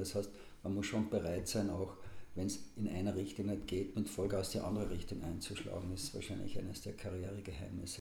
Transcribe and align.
Das 0.00 0.14
heißt, 0.14 0.30
man 0.62 0.76
muss 0.76 0.86
schon 0.86 1.10
bereit 1.10 1.48
sein, 1.48 1.70
auch 1.70 1.96
wenn 2.36 2.46
es 2.46 2.60
in 2.76 2.88
einer 2.88 3.16
Richtung 3.16 3.46
nicht 3.46 3.66
geht, 3.66 3.96
mit 3.96 4.08
Vollgas 4.08 4.50
die 4.50 4.60
andere 4.60 4.88
Richtung 4.92 5.24
einzuschlagen. 5.24 5.92
Ist 5.92 6.14
wahrscheinlich 6.14 6.56
eines 6.56 6.82
der 6.82 6.92
Karrieregeheimnisse. 6.92 7.98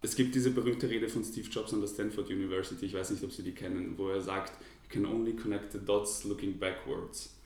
Es 0.00 0.16
gibt 0.16 0.34
diese 0.34 0.50
berühmte 0.52 0.88
Rede 0.88 1.10
von 1.10 1.22
Steve 1.22 1.48
Jobs 1.50 1.74
an 1.74 1.82
der 1.82 1.88
Stanford 1.88 2.30
University, 2.30 2.86
ich 2.86 2.94
weiß 2.94 3.10
nicht, 3.10 3.22
ob 3.22 3.30
Sie 3.30 3.42
die 3.42 3.52
kennen, 3.52 3.98
wo 3.98 4.08
er 4.08 4.22
sagt, 4.22 4.52
you 4.84 4.88
can 4.88 5.04
only 5.04 5.36
connect 5.36 5.72
the 5.72 5.78
dots 5.78 6.24
looking 6.24 6.58
backwards. 6.58 7.38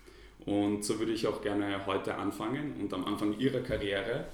Und 0.46 0.84
so 0.84 1.00
würde 1.00 1.10
ich 1.10 1.26
auch 1.26 1.42
gerne 1.42 1.84
heute 1.84 2.14
anfangen 2.14 2.76
und 2.80 2.94
am 2.94 3.06
Anfang 3.06 3.36
Ihrer 3.40 3.60
Karriere 3.60 4.28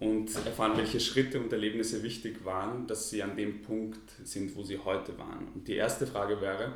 und 0.00 0.34
erfahren, 0.34 0.76
welche 0.76 1.00
Schritte 1.00 1.40
und 1.40 1.52
Erlebnisse 1.52 2.02
wichtig 2.02 2.44
waren, 2.44 2.86
dass 2.86 3.10
Sie 3.10 3.22
an 3.22 3.36
dem 3.36 3.62
Punkt 3.62 4.12
sind, 4.24 4.54
wo 4.56 4.62
Sie 4.62 4.78
heute 4.78 5.16
waren. 5.18 5.48
Und 5.54 5.66
die 5.68 5.74
erste 5.74 6.06
Frage 6.06 6.40
wäre, 6.40 6.74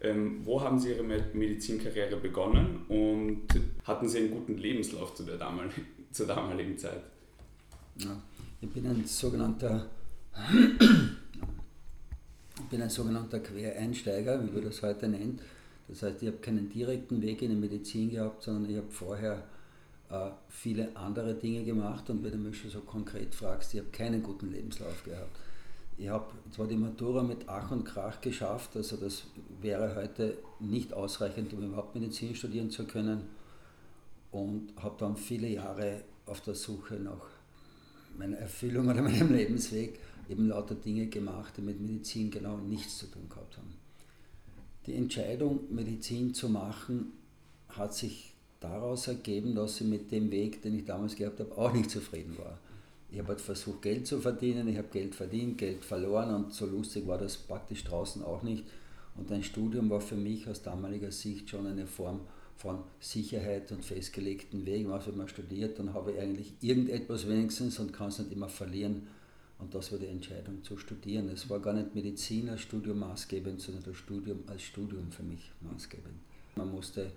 ähm, 0.00 0.40
wo 0.44 0.60
haben 0.60 0.78
Sie 0.78 0.90
Ihre 0.90 1.02
Medizinkarriere 1.02 2.16
begonnen 2.16 2.84
und 2.88 3.46
hatten 3.84 4.08
Sie 4.08 4.18
einen 4.18 4.30
guten 4.30 4.58
Lebenslauf 4.58 5.14
zu 5.14 5.24
der 5.24 5.36
damaligen, 5.36 5.86
zur 6.12 6.26
damaligen 6.26 6.76
Zeit? 6.76 7.02
Ja, 7.96 8.22
ich 8.60 8.68
bin 8.68 8.86
ein 8.86 9.04
sogenannter 9.04 9.88
ich 12.60 12.64
bin 12.70 12.82
ein 12.82 12.90
sogenannter 12.90 13.40
Quereinsteiger, 13.40 14.42
wie 14.44 14.50
man 14.50 14.62
das 14.62 14.82
heute 14.82 15.08
nennt. 15.08 15.40
Das 15.88 16.02
heißt, 16.02 16.22
ich 16.22 16.28
habe 16.28 16.38
keinen 16.38 16.68
direkten 16.68 17.22
Weg 17.22 17.42
in 17.42 17.50
die 17.50 17.56
Medizin 17.56 18.10
gehabt, 18.10 18.42
sondern 18.42 18.70
ich 18.70 18.76
habe 18.76 18.90
vorher 18.90 19.42
viele 20.48 20.96
andere 20.96 21.34
Dinge 21.34 21.64
gemacht 21.64 22.08
und 22.08 22.24
wenn 22.24 22.32
du 22.32 22.38
mich 22.38 22.58
schon 22.60 22.70
so 22.70 22.80
konkret 22.80 23.34
fragst, 23.34 23.74
ich 23.74 23.80
habe 23.80 23.90
keinen 23.90 24.22
guten 24.22 24.50
Lebenslauf 24.50 25.04
gehabt. 25.04 25.36
Ich 25.98 26.08
habe 26.08 26.26
zwar 26.50 26.66
die 26.66 26.76
Matura 26.76 27.22
mit 27.22 27.48
Ach 27.48 27.70
und 27.70 27.84
Krach 27.84 28.20
geschafft, 28.20 28.76
also 28.76 28.96
das 28.96 29.24
wäre 29.60 29.94
heute 29.96 30.38
nicht 30.60 30.94
ausreichend, 30.94 31.52
um 31.52 31.62
überhaupt 31.62 31.94
Medizin 31.94 32.34
studieren 32.34 32.70
zu 32.70 32.86
können 32.86 33.22
und 34.30 34.72
habe 34.76 34.94
dann 34.98 35.16
viele 35.16 35.48
Jahre 35.48 36.02
auf 36.24 36.40
der 36.40 36.54
Suche 36.54 36.94
nach 36.94 37.26
meiner 38.16 38.38
Erfüllung 38.38 38.88
oder 38.88 39.02
meinem 39.02 39.34
Lebensweg 39.34 39.98
eben 40.28 40.48
lauter 40.48 40.74
Dinge 40.74 41.06
gemacht, 41.08 41.54
die 41.56 41.62
mit 41.62 41.80
Medizin 41.80 42.30
genau 42.30 42.56
nichts 42.56 42.98
zu 42.98 43.06
tun 43.06 43.28
gehabt 43.28 43.56
haben. 43.56 43.74
Die 44.86 44.94
Entscheidung, 44.94 45.60
Medizin 45.70 46.32
zu 46.32 46.48
machen, 46.48 47.12
hat 47.68 47.94
sich 47.94 48.34
daraus 48.60 49.08
ergeben, 49.08 49.54
dass 49.54 49.80
ich 49.80 49.86
mit 49.86 50.10
dem 50.10 50.30
Weg, 50.30 50.62
den 50.62 50.76
ich 50.76 50.84
damals 50.84 51.16
gehabt 51.16 51.40
habe, 51.40 51.56
auch 51.56 51.72
nicht 51.72 51.90
zufrieden 51.90 52.36
war. 52.38 52.58
Ich 53.10 53.18
habe 53.18 53.28
halt 53.28 53.40
versucht, 53.40 53.82
Geld 53.82 54.06
zu 54.06 54.20
verdienen, 54.20 54.68
ich 54.68 54.76
habe 54.76 54.88
Geld 54.88 55.14
verdient, 55.14 55.56
Geld 55.56 55.84
verloren 55.84 56.34
und 56.34 56.52
so 56.52 56.66
lustig 56.66 57.06
war 57.06 57.18
das 57.18 57.36
praktisch 57.36 57.84
draußen 57.84 58.22
auch 58.22 58.42
nicht. 58.42 58.64
Und 59.16 59.32
ein 59.32 59.42
Studium 59.42 59.88
war 59.90 60.00
für 60.00 60.16
mich 60.16 60.46
aus 60.48 60.62
damaliger 60.62 61.10
Sicht 61.10 61.48
schon 61.50 61.66
eine 61.66 61.86
Form 61.86 62.20
von 62.56 62.80
Sicherheit 63.00 63.70
und 63.72 63.84
festgelegten 63.84 64.66
Wegen. 64.66 64.90
Also 64.90 65.10
wenn 65.10 65.18
man 65.18 65.28
studiert, 65.28 65.78
dann 65.78 65.94
habe 65.94 66.12
ich 66.12 66.20
eigentlich 66.20 66.52
irgendetwas 66.60 67.28
wenigstens 67.28 67.78
und 67.78 67.92
kann 67.92 68.08
es 68.08 68.18
nicht 68.18 68.32
immer 68.32 68.48
verlieren. 68.48 69.06
Und 69.58 69.74
das 69.74 69.90
war 69.90 69.98
die 69.98 70.06
Entscheidung 70.06 70.62
zu 70.62 70.76
studieren. 70.76 71.28
Es 71.30 71.48
war 71.50 71.60
gar 71.60 71.72
nicht 71.72 71.94
Medizin 71.94 72.48
als 72.48 72.60
Studium 72.60 73.00
maßgebend, 73.00 73.60
sondern 73.60 73.84
das 73.84 73.96
Studium 73.96 74.40
als 74.46 74.62
Studium 74.62 75.10
für 75.10 75.22
mich 75.24 75.50
maßgebend. 75.60 76.14
Man 76.54 76.70
musste 76.70 77.10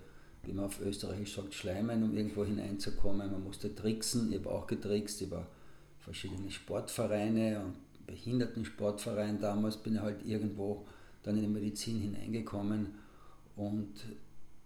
wie 0.44 0.52
man 0.52 0.66
auf 0.66 0.80
Österreichisch 0.80 1.36
sagt, 1.36 1.54
schleimen, 1.54 2.02
um 2.02 2.16
irgendwo 2.16 2.44
hineinzukommen. 2.44 3.30
Man 3.30 3.44
musste 3.44 3.74
tricksen, 3.74 4.32
ich 4.32 4.38
habe 4.38 4.50
auch 4.50 4.66
getrickst 4.66 5.20
über 5.20 5.46
verschiedene 5.98 6.50
Sportvereine 6.50 7.64
und 7.64 8.06
Behindertensportverein 8.06 9.40
damals 9.40 9.76
bin 9.76 9.94
ich 9.94 10.00
halt 10.00 10.26
irgendwo 10.26 10.84
dann 11.22 11.36
in 11.36 11.42
die 11.42 11.48
Medizin 11.48 12.00
hineingekommen 12.00 12.88
und 13.56 13.92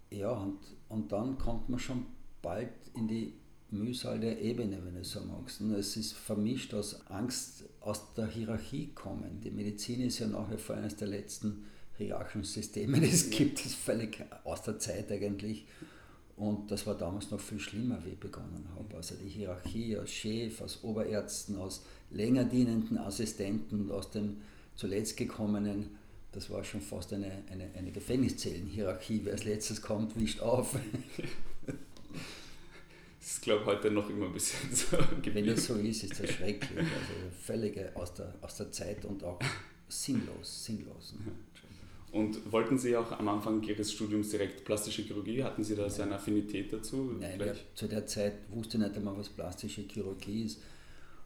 ja, 0.09 0.31
und, 0.31 0.59
und 0.89 1.11
dann 1.11 1.37
kommt 1.37 1.69
man 1.69 1.79
schon 1.79 2.05
bald 2.41 2.71
in 2.95 3.07
die 3.07 3.33
Mühsal 3.69 4.19
der 4.19 4.41
Ebene, 4.41 4.79
wenn 4.83 4.95
du 4.95 5.03
so 5.03 5.19
magst. 5.21 5.59
Und 5.59 5.73
es 5.73 5.97
ist 5.97 6.13
vermischt 6.13 6.73
aus 6.73 7.05
Angst 7.07 7.65
aus 7.81 8.13
der 8.13 8.27
Hierarchie 8.27 8.93
kommen. 8.93 9.41
Die 9.43 9.51
Medizin 9.51 10.01
ist 10.01 10.19
ja 10.19 10.27
nach 10.27 10.49
wie 10.49 10.57
vor 10.57 10.77
eines 10.77 10.95
der 10.95 11.09
letzten 11.09 11.65
hierarchischen 11.97 12.43
Systeme, 12.43 12.99
die 12.99 13.07
es 13.11 13.29
gibt, 13.29 13.65
ist 13.65 13.75
völlig 13.75 14.23
aus 14.43 14.61
der 14.63 14.79
Zeit 14.79 15.11
eigentlich. 15.11 15.65
Und 16.35 16.69
das 16.69 16.85
war 16.85 16.95
damals 16.95 17.31
noch 17.31 17.39
viel 17.39 17.59
schlimmer, 17.59 17.97
wie 18.05 18.11
ich 18.11 18.19
begonnen 18.19 18.67
habe. 18.75 18.95
Also 18.95 19.15
die 19.15 19.27
Hierarchie 19.27 19.97
aus 19.97 20.11
Chef, 20.11 20.61
aus 20.61 20.83
Oberärzten, 20.83 21.55
aus 21.55 21.83
länger 22.11 22.45
dienenden 22.45 22.99
Assistenten, 22.99 23.89
aus 23.89 24.11
dem 24.11 24.37
zuletzt 24.75 25.17
gekommenen, 25.17 25.97
das 26.31 26.51
war 26.51 26.63
schon 26.63 26.81
fast 26.81 27.11
eine, 27.13 27.31
eine, 27.51 27.71
eine 27.75 27.91
Gefängniszellenhierarchie. 27.91 29.21
Wer 29.23 29.33
als 29.33 29.45
letztes 29.45 29.81
kommt, 29.81 30.19
wischt 30.19 30.39
auf. 30.39 30.75
Das 33.19 33.35
ist, 33.35 33.41
glaube 33.41 33.63
ich, 33.63 33.67
heute 33.67 33.91
noch 33.91 34.09
immer 34.09 34.27
ein 34.27 34.31
bisschen 34.31 34.73
so. 34.73 34.97
Wenn 35.33 35.45
das 35.45 35.65
so 35.65 35.75
ist, 35.75 36.01
ist 36.01 36.17
das 36.17 36.29
schrecklich. 36.29 36.79
Also 36.79 37.29
völlig 37.43 37.77
aus 37.93 38.13
der, 38.13 38.33
aus 38.41 38.55
der 38.55 38.71
Zeit 38.71 39.03
und 39.03 39.21
auch 39.21 39.37
sinnlos. 39.89 40.63
sinnlos. 40.63 41.13
Ne? 41.25 41.33
Und 42.11 42.51
wollten 42.51 42.77
Sie 42.77 42.95
auch 42.95 43.11
am 43.11 43.27
Anfang 43.27 43.61
Ihres 43.63 43.91
Studiums 43.91 44.29
direkt 44.29 44.63
plastische 44.63 45.01
Chirurgie? 45.01 45.43
Hatten 45.43 45.63
Sie 45.63 45.75
da 45.75 45.89
so 45.89 46.03
eine 46.03 46.15
Affinität 46.15 46.71
dazu? 46.71 47.11
Nein, 47.19 47.39
ja, 47.39 47.53
zu 47.75 47.87
der 47.87 48.05
Zeit 48.05 48.33
wusste 48.49 48.77
ich 48.77 48.83
nicht 48.83 48.95
einmal, 48.95 49.17
was 49.17 49.29
plastische 49.29 49.81
Chirurgie 49.81 50.45
ist. 50.45 50.61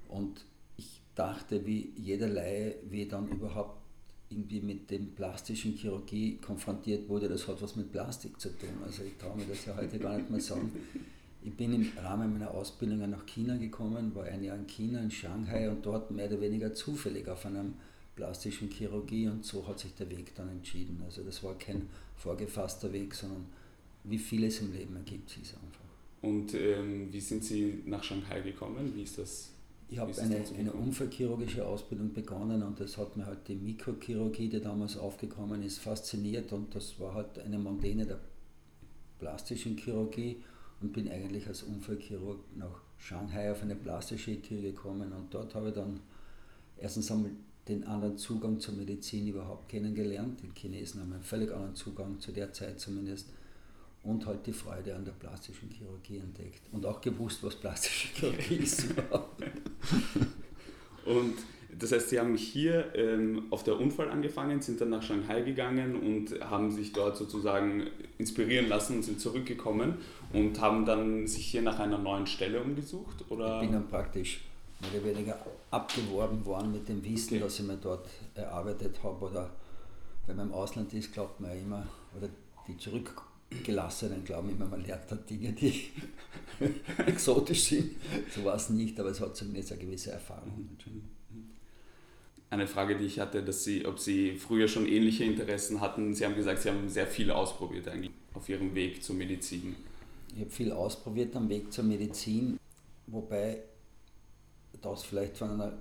Und 0.09 0.43
ich 0.77 1.01
dachte, 1.15 1.65
wie 1.65 1.93
jeder 1.95 2.27
Laie, 2.27 2.75
wie 2.89 3.07
dann 3.07 3.29
überhaupt 3.29 3.81
irgendwie 4.29 4.61
mit 4.61 4.89
dem 4.89 5.13
plastischen 5.13 5.73
Chirurgie 5.73 6.37
konfrontiert 6.37 7.07
wurde, 7.09 7.27
das 7.27 7.47
hat 7.47 7.61
was 7.61 7.75
mit 7.75 7.91
Plastik 7.91 8.39
zu 8.39 8.49
tun. 8.49 8.69
Also 8.83 9.03
ich 9.03 9.17
traue 9.17 9.37
mir 9.37 9.45
das 9.45 9.65
ja 9.65 9.75
heute 9.75 9.99
gar 9.99 10.17
nicht 10.17 10.29
mehr 10.29 10.39
sagen. 10.39 10.71
Ich 11.43 11.53
bin 11.55 11.73
im 11.73 11.91
Rahmen 12.01 12.33
meiner 12.33 12.51
Ausbildung 12.51 13.09
nach 13.09 13.25
China 13.25 13.57
gekommen, 13.57 14.15
war 14.15 14.25
ein 14.25 14.43
Jahr 14.43 14.55
in 14.55 14.67
China, 14.67 15.01
in 15.01 15.11
Shanghai 15.11 15.69
und 15.69 15.85
dort 15.85 16.11
mehr 16.11 16.27
oder 16.27 16.39
weniger 16.39 16.73
zufällig 16.73 17.27
auf 17.27 17.45
einem 17.45 17.73
plastischen 18.15 18.69
Chirurgie 18.69 19.27
und 19.27 19.45
so 19.45 19.67
hat 19.67 19.79
sich 19.79 19.93
der 19.95 20.09
Weg 20.09 20.35
dann 20.35 20.49
entschieden. 20.49 21.01
Also 21.05 21.23
das 21.23 21.43
war 21.43 21.57
kein 21.57 21.89
vorgefasster 22.15 22.91
Weg, 22.91 23.15
sondern 23.15 23.45
wie 24.03 24.17
vieles 24.17 24.59
im 24.59 24.73
Leben 24.73 24.95
ergibt 24.95 25.29
sich 25.29 25.53
einfach. 25.53 25.81
Und 26.21 26.53
ähm, 26.53 27.11
wie 27.11 27.19
sind 27.19 27.43
Sie 27.43 27.81
nach 27.85 28.03
Shanghai 28.03 28.41
gekommen? 28.41 28.93
Wie 28.95 29.03
ist 29.03 29.17
das? 29.17 29.51
Ich 29.89 29.97
habe 29.97 30.13
eine, 30.21 30.41
eine 30.57 30.71
unfallchirurgische 30.71 31.65
Ausbildung 31.65 32.13
begonnen 32.13 32.63
und 32.63 32.79
das 32.79 32.97
hat 32.97 33.17
mir 33.17 33.25
halt 33.25 33.45
die 33.49 33.55
Mikrochirurgie, 33.55 34.47
die 34.47 34.61
damals 34.61 34.95
aufgekommen 34.95 35.63
ist, 35.63 35.79
fasziniert 35.79 36.53
und 36.53 36.73
das 36.73 36.97
war 36.99 37.13
halt 37.13 37.39
eine 37.39 37.59
Mondäne 37.59 38.05
der 38.05 38.19
plastischen 39.19 39.77
Chirurgie 39.77 40.37
und 40.79 40.93
bin 40.93 41.11
eigentlich 41.11 41.45
als 41.45 41.63
Unfallchirurg 41.63 42.39
nach 42.55 42.81
Shanghai 42.97 43.51
auf 43.51 43.63
eine 43.63 43.75
plastische 43.75 44.31
Chirurgie 44.31 44.71
gekommen 44.71 45.11
und 45.11 45.33
dort 45.33 45.53
habe 45.55 45.69
ich 45.69 45.75
dann 45.75 45.99
erstens 46.77 47.11
einmal 47.11 47.31
den 47.67 47.83
anderen 47.85 48.17
Zugang 48.17 48.59
zur 48.59 48.73
Medizin 48.73 49.27
überhaupt 49.27 49.69
kennengelernt. 49.69 50.39
Die 50.41 50.59
Chinesen 50.59 51.01
haben 51.01 51.13
einen 51.13 51.23
völlig 51.23 51.51
anderen 51.51 51.75
Zugang 51.75 52.19
zu 52.19 52.31
der 52.31 52.51
Zeit 52.53 52.79
zumindest 52.79 53.27
und 54.03 54.25
halt 54.25 54.45
die 54.47 54.53
Freude 54.53 54.95
an 54.95 55.05
der 55.05 55.11
plastischen 55.11 55.69
Chirurgie 55.69 56.17
entdeckt 56.17 56.61
und 56.71 56.85
auch 56.85 57.01
gewusst, 57.01 57.43
was 57.43 57.55
plastische 57.55 58.07
Chirurgie 58.15 58.55
ist 58.55 58.87
und 61.05 61.35
das 61.77 61.91
heißt, 61.91 62.09
Sie 62.09 62.19
haben 62.19 62.35
hier 62.35 62.93
ähm, 62.95 63.45
auf 63.49 63.63
der 63.63 63.79
Unfall 63.79 64.09
angefangen, 64.09 64.61
sind 64.61 64.81
dann 64.81 64.89
nach 64.89 65.01
Shanghai 65.01 65.41
gegangen 65.41 65.95
und 65.95 66.39
haben 66.41 66.69
sich 66.69 66.91
dort 66.91 67.15
sozusagen 67.15 67.87
inspirieren 68.17 68.67
lassen 68.67 68.97
und 68.97 69.03
sind 69.03 69.19
zurückgekommen 69.19 69.95
und 70.33 70.59
haben 70.59 70.85
dann 70.85 71.27
sich 71.27 71.47
hier 71.47 71.61
nach 71.61 71.79
einer 71.79 71.97
neuen 71.97 72.27
Stelle 72.27 72.61
umgesucht? 72.61 73.23
Oder? 73.29 73.61
Ich 73.61 73.69
bin 73.69 73.71
dann 73.71 73.87
praktisch 73.87 74.41
mehr 74.81 75.01
oder 75.01 75.15
weniger 75.15 75.37
abgeworben 75.69 76.45
worden 76.45 76.71
mit 76.71 76.87
dem 76.89 77.03
Wissen, 77.03 77.35
okay. 77.35 77.39
das 77.39 77.59
ich 77.59 77.65
mir 77.65 77.77
dort 77.77 78.07
erarbeitet 78.35 79.01
habe. 79.03 79.25
Oder 79.25 79.49
wenn 80.27 80.35
man 80.35 80.47
im 80.47 80.53
Ausland 80.53 80.93
ist, 80.93 81.13
glaubt 81.13 81.39
man 81.39 81.51
ja 81.51 81.57
immer, 81.57 81.87
oder 82.17 82.29
die 82.67 82.77
Zurückgelassenen 82.77 84.23
glauben 84.23 84.49
immer, 84.49 84.65
man 84.65 84.83
lernt 84.83 85.03
da 85.09 85.15
Dinge, 85.15 85.53
die 85.53 85.89
exotisch 87.05 87.63
sind. 87.65 87.91
So 88.33 88.43
war 88.43 88.55
es 88.55 88.69
nicht, 88.69 88.99
aber 88.99 89.09
es 89.09 89.21
hat 89.21 89.35
zumindest 89.35 89.71
eine 89.71 89.81
gewisse 89.81 90.11
Erfahrung. 90.11 90.69
Eine 92.49 92.67
Frage, 92.67 92.97
die 92.97 93.05
ich 93.05 93.19
hatte, 93.19 93.43
dass 93.43 93.63
Sie, 93.63 93.85
ob 93.85 93.97
Sie 93.97 94.35
früher 94.35 94.67
schon 94.67 94.85
ähnliche 94.85 95.23
Interessen 95.23 95.79
hatten. 95.79 96.13
Sie 96.13 96.25
haben 96.25 96.35
gesagt, 96.35 96.61
Sie 96.61 96.69
haben 96.69 96.89
sehr 96.89 97.07
viel 97.07 97.31
ausprobiert 97.31 97.87
eigentlich 97.87 98.11
auf 98.33 98.49
Ihrem 98.49 98.75
Weg 98.75 99.01
zur 99.01 99.15
Medizin. 99.15 99.75
Ich 100.35 100.41
habe 100.41 100.49
viel 100.49 100.71
ausprobiert 100.71 101.35
am 101.35 101.47
Weg 101.49 101.71
zur 101.71 101.85
Medizin, 101.85 102.59
wobei 103.07 103.63
das 104.81 105.03
vielleicht 105.03 105.37
von 105.37 105.51
einer 105.51 105.73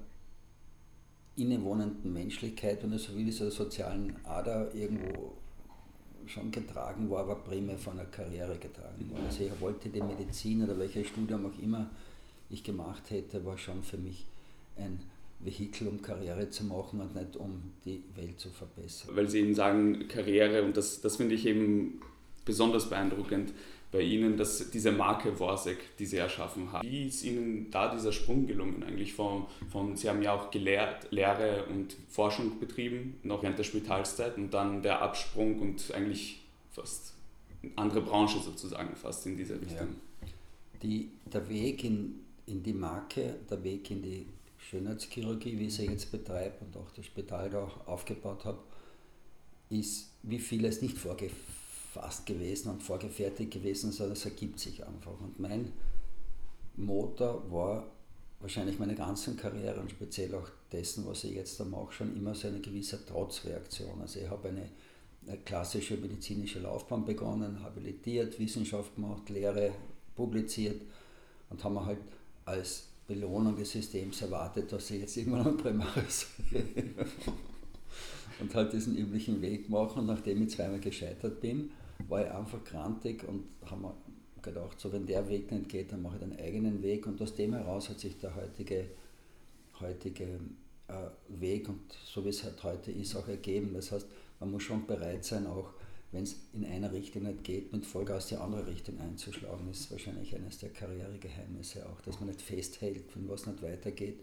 innewohnenden 1.36 2.12
Menschlichkeit, 2.12 2.82
wenn 2.82 2.92
er 2.92 2.98
so 2.98 3.14
will, 3.14 3.24
dieser 3.24 3.50
sozialen 3.50 4.16
Ader 4.24 4.74
irgendwo 4.74 5.32
schon 6.26 6.50
getragen 6.50 7.10
war, 7.10 7.20
aber 7.20 7.36
primär 7.36 7.78
von 7.78 7.98
einer 7.98 8.08
Karriere 8.08 8.56
getragen 8.56 9.10
war. 9.10 9.24
Also 9.24 9.44
ich 9.44 9.60
wollte 9.60 9.88
die 9.88 10.02
Medizin 10.02 10.62
oder 10.62 10.78
welches 10.78 11.08
Studium 11.08 11.46
auch 11.46 11.62
immer 11.62 11.90
ich 12.50 12.62
gemacht 12.62 13.10
hätte, 13.10 13.44
war 13.44 13.56
schon 13.56 13.82
für 13.82 13.96
mich 13.96 14.26
ein 14.76 15.00
Vehikel, 15.40 15.88
um 15.88 16.02
Karriere 16.02 16.50
zu 16.50 16.64
machen 16.64 17.00
und 17.00 17.14
nicht 17.14 17.36
um 17.36 17.72
die 17.84 18.02
Welt 18.14 18.38
zu 18.38 18.50
verbessern. 18.50 19.16
Weil 19.16 19.28
Sie 19.28 19.40
eben 19.40 19.54
sagen, 19.54 20.06
Karriere, 20.08 20.62
und 20.62 20.76
das, 20.76 21.00
das 21.00 21.16
finde 21.16 21.34
ich 21.34 21.46
eben 21.46 22.00
besonders 22.44 22.90
beeindruckend 22.90 23.52
bei 23.92 24.02
Ihnen, 24.02 24.36
dass 24.36 24.70
diese 24.70 24.92
Marke 24.92 25.38
Worsek, 25.38 25.96
die 25.98 26.06
Sie 26.06 26.16
erschaffen 26.16 26.70
haben. 26.70 26.88
Wie 26.88 27.08
ist 27.08 27.24
Ihnen 27.24 27.70
da 27.70 27.92
dieser 27.92 28.12
Sprung 28.12 28.46
gelungen 28.46 28.82
eigentlich? 28.84 29.14
Von, 29.14 29.46
von, 29.70 29.96
Sie 29.96 30.08
haben 30.08 30.22
ja 30.22 30.32
auch 30.32 30.50
gelehrt, 30.50 31.10
Lehre 31.10 31.66
und 31.66 31.96
Forschung 32.08 32.60
betrieben, 32.60 33.18
noch 33.24 33.42
während 33.42 33.58
der 33.58 33.64
Spitalszeit 33.64 34.36
und 34.36 34.54
dann 34.54 34.82
der 34.82 35.02
Absprung 35.02 35.58
und 35.58 35.92
eigentlich 35.92 36.40
fast 36.70 37.14
andere 37.76 38.00
Branche 38.02 38.38
sozusagen 38.38 38.94
fast 38.94 39.26
in 39.26 39.36
diese 39.36 39.60
Richtung. 39.60 39.88
Ja. 39.88 40.28
Die, 40.82 41.10
der 41.26 41.48
Weg 41.48 41.84
in, 41.84 42.20
in 42.46 42.62
die 42.62 42.72
Marke, 42.72 43.36
der 43.50 43.62
Weg 43.64 43.90
in 43.90 44.02
die 44.02 44.26
Schönheitschirurgie, 44.58 45.58
wie 45.58 45.66
ich 45.66 45.74
sie 45.74 45.86
jetzt 45.86 46.12
betreibe 46.12 46.64
und 46.64 46.76
auch 46.76 46.90
das 46.92 47.06
Spital 47.06 47.50
da 47.50 47.70
aufgebaut 47.86 48.44
habe, 48.44 48.58
ist 49.68 50.10
wie 50.22 50.38
vieles 50.38 50.80
nicht 50.80 50.96
vorgefasst 51.92 52.26
gewesen 52.26 52.70
und 52.70 52.82
vorgefertigt 52.82 53.50
gewesen, 53.50 53.92
sondern 53.92 54.12
es 54.12 54.24
ergibt 54.24 54.60
sich 54.60 54.86
einfach. 54.86 55.20
Und 55.20 55.38
mein 55.40 55.72
Motor 56.76 57.50
war 57.50 57.90
wahrscheinlich 58.40 58.78
meine 58.78 58.94
ganze 58.94 59.34
Karriere 59.34 59.80
und 59.80 59.90
speziell 59.90 60.34
auch 60.34 60.48
dessen, 60.72 61.06
was 61.06 61.24
ich 61.24 61.34
jetzt 61.34 61.58
da 61.58 61.64
mache, 61.64 61.92
schon 61.92 62.16
immer 62.16 62.34
so 62.34 62.48
eine 62.48 62.60
gewisse 62.60 63.04
Trotzreaktion. 63.04 64.00
Also 64.00 64.20
ich 64.20 64.30
habe 64.30 64.48
eine, 64.48 64.68
eine 65.26 65.38
klassische 65.38 65.96
medizinische 65.96 66.60
Laufbahn 66.60 67.04
begonnen, 67.04 67.62
habilitiert, 67.62 68.38
Wissenschaft 68.38 68.94
gemacht, 68.94 69.28
Lehre 69.28 69.72
publiziert 70.14 70.80
und 71.50 71.62
haben 71.64 71.84
halt 71.84 71.98
als 72.44 72.86
Belohnung 73.06 73.56
des 73.56 73.72
Systems 73.72 74.22
erwartet, 74.22 74.70
dass 74.70 74.90
ich 74.90 75.00
jetzt 75.00 75.16
irgendwann 75.16 75.48
ein 75.48 75.56
Primaris 75.56 76.28
und 78.40 78.54
halt 78.54 78.72
diesen 78.72 78.96
üblichen 78.96 79.42
Weg 79.42 79.68
machen. 79.68 80.06
Nachdem 80.06 80.42
ich 80.42 80.50
zweimal 80.50 80.78
gescheitert 80.78 81.40
bin, 81.40 81.70
war 82.08 82.24
ich 82.24 82.30
einfach 82.30 82.62
krantig 82.64 83.26
und 83.26 83.44
haben 83.66 83.82
mir 83.82 83.94
gedacht, 84.42 84.80
so 84.80 84.92
wenn 84.92 85.06
der 85.06 85.28
Weg 85.28 85.50
nicht 85.52 85.68
geht, 85.68 85.92
dann 85.92 86.02
mache 86.02 86.16
ich 86.16 86.20
den 86.20 86.38
eigenen 86.38 86.82
Weg. 86.82 87.06
Und 87.06 87.20
aus 87.20 87.34
dem 87.34 87.54
heraus 87.54 87.88
hat 87.88 88.00
sich 88.00 88.18
der 88.18 88.34
heutige, 88.34 88.86
heutige 89.80 90.40
äh, 90.88 91.08
Weg 91.28 91.68
und 91.68 91.80
so 92.04 92.24
wie 92.24 92.30
es 92.30 92.42
halt 92.44 92.62
heute 92.62 92.90
ist, 92.92 93.14
auch 93.16 93.28
ergeben. 93.28 93.74
Das 93.74 93.92
heißt, 93.92 94.06
man 94.40 94.50
muss 94.50 94.62
schon 94.62 94.86
bereit 94.86 95.24
sein, 95.24 95.46
auch 95.46 95.72
wenn 96.12 96.24
es 96.24 96.36
in 96.52 96.64
einer 96.64 96.92
Richtung 96.92 97.22
nicht 97.22 97.44
geht, 97.44 97.72
mit 97.72 97.86
Vollgas 97.86 98.28
die 98.28 98.36
andere 98.36 98.66
Richtung 98.66 98.98
einzuschlagen, 98.98 99.70
ist 99.70 99.90
wahrscheinlich 99.92 100.34
eines 100.34 100.58
der 100.58 100.70
Karrieregeheimnisse 100.70 101.88
auch, 101.88 102.00
dass 102.00 102.18
man 102.18 102.28
nicht 102.28 102.42
festhält, 102.42 103.04
wenn 103.14 103.28
was 103.28 103.46
nicht 103.46 103.62
weitergeht, 103.62 104.20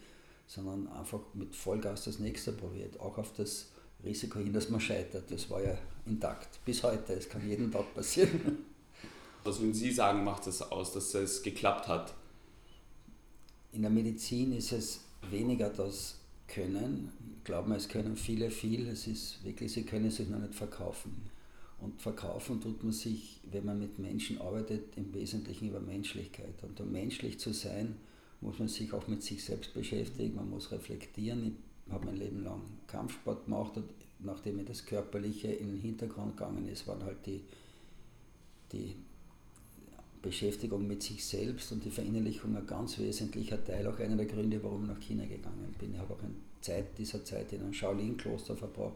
sondern 0.47 0.87
einfach 0.87 1.21
mit 1.33 1.55
Vollgas 1.55 2.03
das 2.03 2.19
nächste 2.19 2.51
probiert, 2.51 2.99
auch 2.99 3.17
auf 3.17 3.31
das 3.33 3.71
Risiko 4.03 4.39
hin, 4.39 4.53
dass 4.53 4.69
man 4.69 4.79
scheitert. 4.79 5.29
Das 5.31 5.49
war 5.49 5.61
ja 5.61 5.77
intakt 6.05 6.63
bis 6.65 6.83
heute, 6.83 7.13
es 7.13 7.27
kann 7.27 7.47
jeden 7.47 7.71
Tag 7.71 7.93
passieren. 7.93 8.59
Was 9.43 9.59
würden 9.59 9.73
Sie 9.73 9.91
sagen, 9.91 10.23
macht 10.23 10.47
es 10.47 10.59
das 10.59 10.71
aus, 10.71 10.93
dass 10.93 11.13
es 11.13 11.41
geklappt 11.41 11.87
hat? 11.87 12.13
In 13.71 13.81
der 13.81 13.91
Medizin 13.91 14.51
ist 14.53 14.71
es 14.71 15.01
weniger 15.29 15.69
das 15.69 16.19
Können. 16.47 17.11
Ich 17.37 17.43
glaube, 17.43 17.73
es 17.75 17.87
können 17.87 18.15
viele 18.15 18.49
viel. 18.49 18.87
Es 18.87 19.07
ist 19.07 19.43
wirklich, 19.43 19.71
sie 19.71 19.83
können 19.83 20.09
sich 20.09 20.29
noch 20.29 20.39
nicht 20.39 20.55
verkaufen. 20.55 21.29
Und 21.79 22.01
verkaufen 22.01 22.59
tut 22.59 22.83
man 22.83 22.93
sich, 22.93 23.39
wenn 23.51 23.65
man 23.65 23.79
mit 23.79 23.99
Menschen 23.99 24.41
arbeitet, 24.41 24.97
im 24.97 25.13
Wesentlichen 25.13 25.69
über 25.69 25.79
Menschlichkeit. 25.79 26.63
Und 26.63 26.79
um 26.79 26.91
menschlich 26.91 27.39
zu 27.39 27.53
sein, 27.53 27.95
muss 28.41 28.59
man 28.59 28.67
sich 28.67 28.93
auch 28.93 29.07
mit 29.07 29.23
sich 29.23 29.43
selbst 29.43 29.73
beschäftigen, 29.73 30.35
man 30.35 30.49
muss 30.49 30.71
reflektieren. 30.71 31.57
Habe 31.91 32.05
mein 32.05 32.17
Leben 32.17 32.43
lang 32.43 32.61
Kampfsport 32.87 33.45
gemacht 33.45 33.77
und 33.77 33.85
nachdem 34.19 34.57
mir 34.57 34.65
das 34.65 34.85
Körperliche 34.85 35.47
in 35.47 35.67
den 35.67 35.79
Hintergrund 35.79 36.35
gegangen 36.37 36.67
ist, 36.67 36.85
waren 36.87 37.03
halt 37.03 37.25
die, 37.25 37.41
die 38.71 38.95
Beschäftigung 40.21 40.85
mit 40.87 41.01
sich 41.03 41.23
selbst 41.23 41.71
und 41.71 41.85
die 41.85 41.91
Verinnerlichung 41.91 42.55
ein 42.55 42.67
ganz 42.67 42.97
wesentlicher 42.99 43.63
Teil, 43.63 43.87
auch 43.87 43.99
einer 43.99 44.17
der 44.17 44.25
Gründe, 44.25 44.61
warum 44.63 44.81
ich 44.83 44.89
nach 44.89 44.99
China 44.99 45.25
gegangen 45.25 45.73
bin. 45.79 45.93
Ich 45.93 45.99
habe 45.99 46.13
auch 46.13 46.21
ein 46.21 46.35
Zeit 46.61 46.97
dieser 46.97 47.23
Zeit 47.23 47.53
in 47.53 47.61
einem 47.61 47.73
Shaolin-Kloster 47.73 48.57
verbracht. 48.57 48.95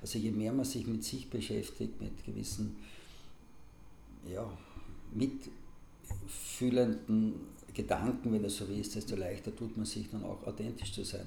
Also 0.00 0.18
je 0.18 0.30
mehr 0.30 0.52
man 0.52 0.64
sich 0.64 0.86
mit 0.86 1.04
sich 1.04 1.28
beschäftigt, 1.30 2.00
mit 2.00 2.24
gewissen, 2.24 2.76
ja, 4.32 4.50
mitfühlenden 5.14 7.34
Gedanken, 7.74 8.32
wenn 8.32 8.44
es 8.44 8.56
so 8.56 8.64
ist, 8.64 8.96
desto 8.96 9.14
leichter 9.16 9.54
tut 9.54 9.76
man 9.76 9.84
sich 9.86 10.10
dann 10.10 10.24
auch 10.24 10.46
authentisch 10.46 10.92
zu 10.92 11.04
sein. 11.04 11.26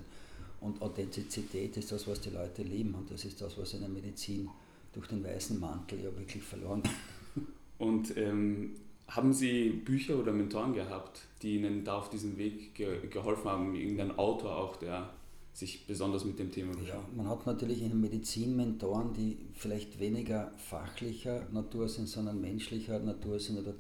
Und 0.62 0.82
Authentizität 0.82 1.78
ist 1.78 1.92
das, 1.92 2.08
was 2.08 2.22
die 2.22 2.30
Leute 2.30 2.64
lieben 2.64 2.96
und 2.96 3.12
das 3.12 3.26
ist 3.26 3.42
das, 3.42 3.58
was 3.58 3.74
in 3.74 3.82
der 3.82 3.90
Medizin 3.90 4.50
durch 4.94 5.08
den 5.08 5.24
weißen 5.24 5.60
Mantel 5.60 6.00
ja 6.00 6.16
wirklich 6.16 6.44
verloren 6.44 6.82
geht. 6.84 7.46
Und 7.78 8.16
ähm, 8.18 8.72
haben 9.08 9.34
Sie 9.34 9.70
Bücher 9.70 10.18
oder 10.18 10.32
Mentoren 10.32 10.74
gehabt, 10.74 11.22
die 11.42 11.58
Ihnen 11.58 11.84
da 11.84 11.98
auf 11.98 12.10
diesem 12.10 12.38
Weg 12.38 12.74
ge 12.74 13.08
geholfen 13.08 13.50
haben? 13.50 13.76
Irgendein 13.76 14.18
Autor 14.18 14.58
auch, 14.58 14.78
der 14.78 15.10
sich 15.54 15.86
besonders 15.86 16.26
mit 16.26 16.40
dem 16.40 16.52
Thema 16.52 16.74
beschäftigt? 16.74 17.08
Ja, 17.12 17.16
man 17.16 17.30
hat 17.30 17.46
natürlich 17.46 17.82
in 17.82 17.90
der 17.90 17.98
Medizin 17.98 18.56
Mentoren, 18.56 19.14
die 19.14 19.38
vielleicht 19.54 20.00
weniger 20.00 20.52
fachlicher 20.58 21.48
Natur 21.52 21.88
sind, 21.88 22.08
sondern 22.08 22.42
menschlicher 22.42 23.00
Natur 23.00 23.40
sind 23.40 23.60
oder 23.60 23.74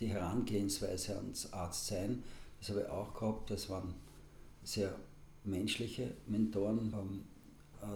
die 0.00 0.08
Herangehensweise 0.08 1.16
ans 1.16 1.52
Arztsein. 1.52 2.22
Das 2.58 2.70
habe 2.70 2.80
ich 2.80 2.88
auch 2.88 3.14
gehabt. 3.14 3.50
Das 3.50 3.70
waren 3.70 3.94
sehr 4.62 4.94
menschliche 5.44 6.12
Mentoren, 6.26 6.92
äh, 7.82 7.86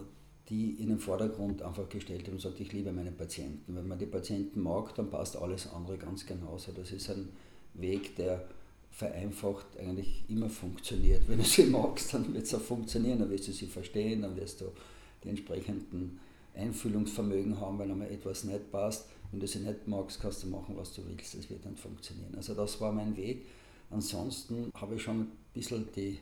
die 0.48 0.72
in 0.80 0.88
den 0.88 0.98
Vordergrund 0.98 1.62
einfach 1.62 1.88
gestellt 1.88 2.26
haben 2.26 2.34
und 2.34 2.40
sagt, 2.40 2.60
ich 2.60 2.72
liebe 2.72 2.92
meine 2.92 3.10
Patienten. 3.10 3.74
Wenn 3.74 3.88
man 3.88 3.98
die 3.98 4.06
Patienten 4.06 4.60
mag, 4.60 4.94
dann 4.94 5.10
passt 5.10 5.36
alles 5.36 5.72
andere 5.72 5.98
ganz 5.98 6.24
genauso. 6.24 6.72
Das 6.72 6.92
ist 6.92 7.10
ein 7.10 7.28
Weg, 7.74 8.16
der 8.16 8.46
vereinfacht 8.90 9.66
eigentlich 9.78 10.24
immer 10.28 10.48
funktioniert. 10.48 11.28
Wenn 11.28 11.38
du 11.38 11.44
sie 11.44 11.64
magst, 11.64 12.14
dann 12.14 12.32
wird 12.32 12.44
es 12.44 12.54
auch 12.54 12.60
funktionieren, 12.60 13.18
dann 13.18 13.30
wirst 13.30 13.48
du 13.48 13.52
sie 13.52 13.66
verstehen, 13.66 14.22
dann 14.22 14.36
wirst 14.36 14.60
du 14.60 14.66
die 15.22 15.28
entsprechenden 15.28 16.18
Einfühlungsvermögen 16.54 17.60
haben, 17.60 17.78
wenn 17.78 17.90
einmal 17.90 18.10
etwas 18.10 18.44
nicht 18.44 18.70
passt. 18.70 19.08
Wenn 19.30 19.40
du 19.40 19.46
sie 19.46 19.58
nicht 19.58 19.86
magst, 19.86 20.20
kannst 20.20 20.44
du 20.44 20.46
machen, 20.46 20.76
was 20.76 20.94
du 20.94 21.02
willst, 21.06 21.34
es 21.34 21.50
wird 21.50 21.64
dann 21.66 21.76
funktionieren. 21.76 22.34
Also 22.36 22.54
das 22.54 22.80
war 22.80 22.92
mein 22.92 23.16
Weg. 23.16 23.46
Ansonsten 23.90 24.72
habe 24.74 24.94
ich 24.94 25.02
schon 25.02 25.20
ein 25.20 25.32
bisschen 25.52 25.88
die 25.94 26.18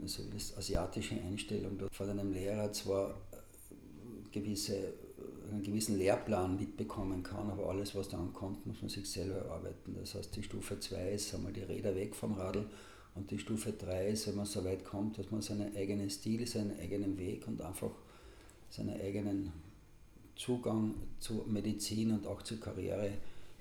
also 0.00 0.22
das 0.32 0.56
asiatische 0.56 1.14
Einstellung 1.14 1.78
von 1.90 2.10
einem 2.10 2.32
Lehrer 2.32 2.72
zwar 2.72 3.14
gewisse, 4.32 4.94
einen 5.50 5.62
gewissen 5.62 5.98
Lehrplan 5.98 6.56
mitbekommen 6.56 7.22
kann, 7.22 7.50
aber 7.50 7.68
alles, 7.68 7.94
was 7.94 8.08
dann 8.08 8.32
kommt, 8.32 8.66
muss 8.66 8.82
man 8.82 8.88
sich 8.88 9.08
selber 9.08 9.36
erarbeiten. 9.36 9.94
Das 9.98 10.14
heißt, 10.14 10.34
die 10.36 10.42
Stufe 10.42 10.78
2 10.78 11.12
ist 11.12 11.34
einmal 11.34 11.52
die 11.52 11.62
Räder 11.62 11.94
weg 11.94 12.14
vom 12.14 12.34
Radl 12.34 12.66
und 13.14 13.30
die 13.30 13.38
Stufe 13.38 13.72
3 13.72 14.08
ist, 14.08 14.26
wenn 14.26 14.36
man 14.36 14.46
so 14.46 14.64
weit 14.64 14.84
kommt, 14.84 15.18
dass 15.18 15.30
man 15.30 15.40
seinen 15.40 15.74
eigenen 15.76 16.10
Stil, 16.10 16.46
seinen 16.46 16.78
eigenen 16.80 17.16
Weg 17.16 17.46
und 17.46 17.62
einfach 17.62 17.92
seinen 18.70 19.00
eigenen 19.00 19.52
Zugang 20.34 20.94
zur 21.20 21.46
Medizin 21.46 22.10
und 22.10 22.26
auch 22.26 22.42
zur 22.42 22.58
Karriere 22.58 23.12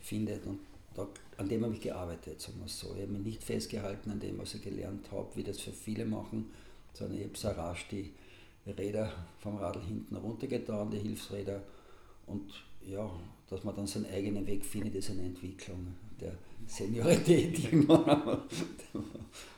findet. 0.01 0.45
Und 0.47 0.59
da, 0.95 1.07
an 1.37 1.49
dem 1.49 1.63
habe 1.63 1.73
ich 1.73 1.81
gearbeitet, 1.81 2.41
sagen 2.41 2.59
wir 2.59 2.65
es 2.65 2.79
so. 2.79 2.93
Ich 2.95 3.01
habe 3.01 3.11
mich 3.11 3.23
nicht 3.23 3.43
festgehalten 3.43 4.11
an 4.11 4.19
dem, 4.19 4.37
was 4.37 4.53
ich 4.53 4.61
gelernt 4.61 5.11
habe, 5.11 5.27
wie 5.35 5.43
das 5.43 5.59
für 5.59 5.71
viele 5.71 6.05
machen, 6.05 6.51
sondern 6.93 7.17
ich 7.17 7.25
habe 7.25 7.37
so 7.37 7.47
rasch 7.49 7.87
die 7.89 8.11
Räder 8.65 9.11
vom 9.39 9.57
Radl 9.57 9.81
hinten 9.81 10.15
runtergetan, 10.15 10.91
die 10.91 10.99
Hilfsräder. 10.99 11.61
Und 12.27 12.53
ja, 12.87 13.09
dass 13.49 13.63
man 13.63 13.75
dann 13.75 13.87
seinen 13.87 14.05
eigenen 14.05 14.45
Weg 14.47 14.65
findet, 14.65 14.95
ist 14.95 15.11
eine 15.11 15.23
Entwicklung 15.23 15.87
der 16.19 16.33
Seniorität. 16.67 17.73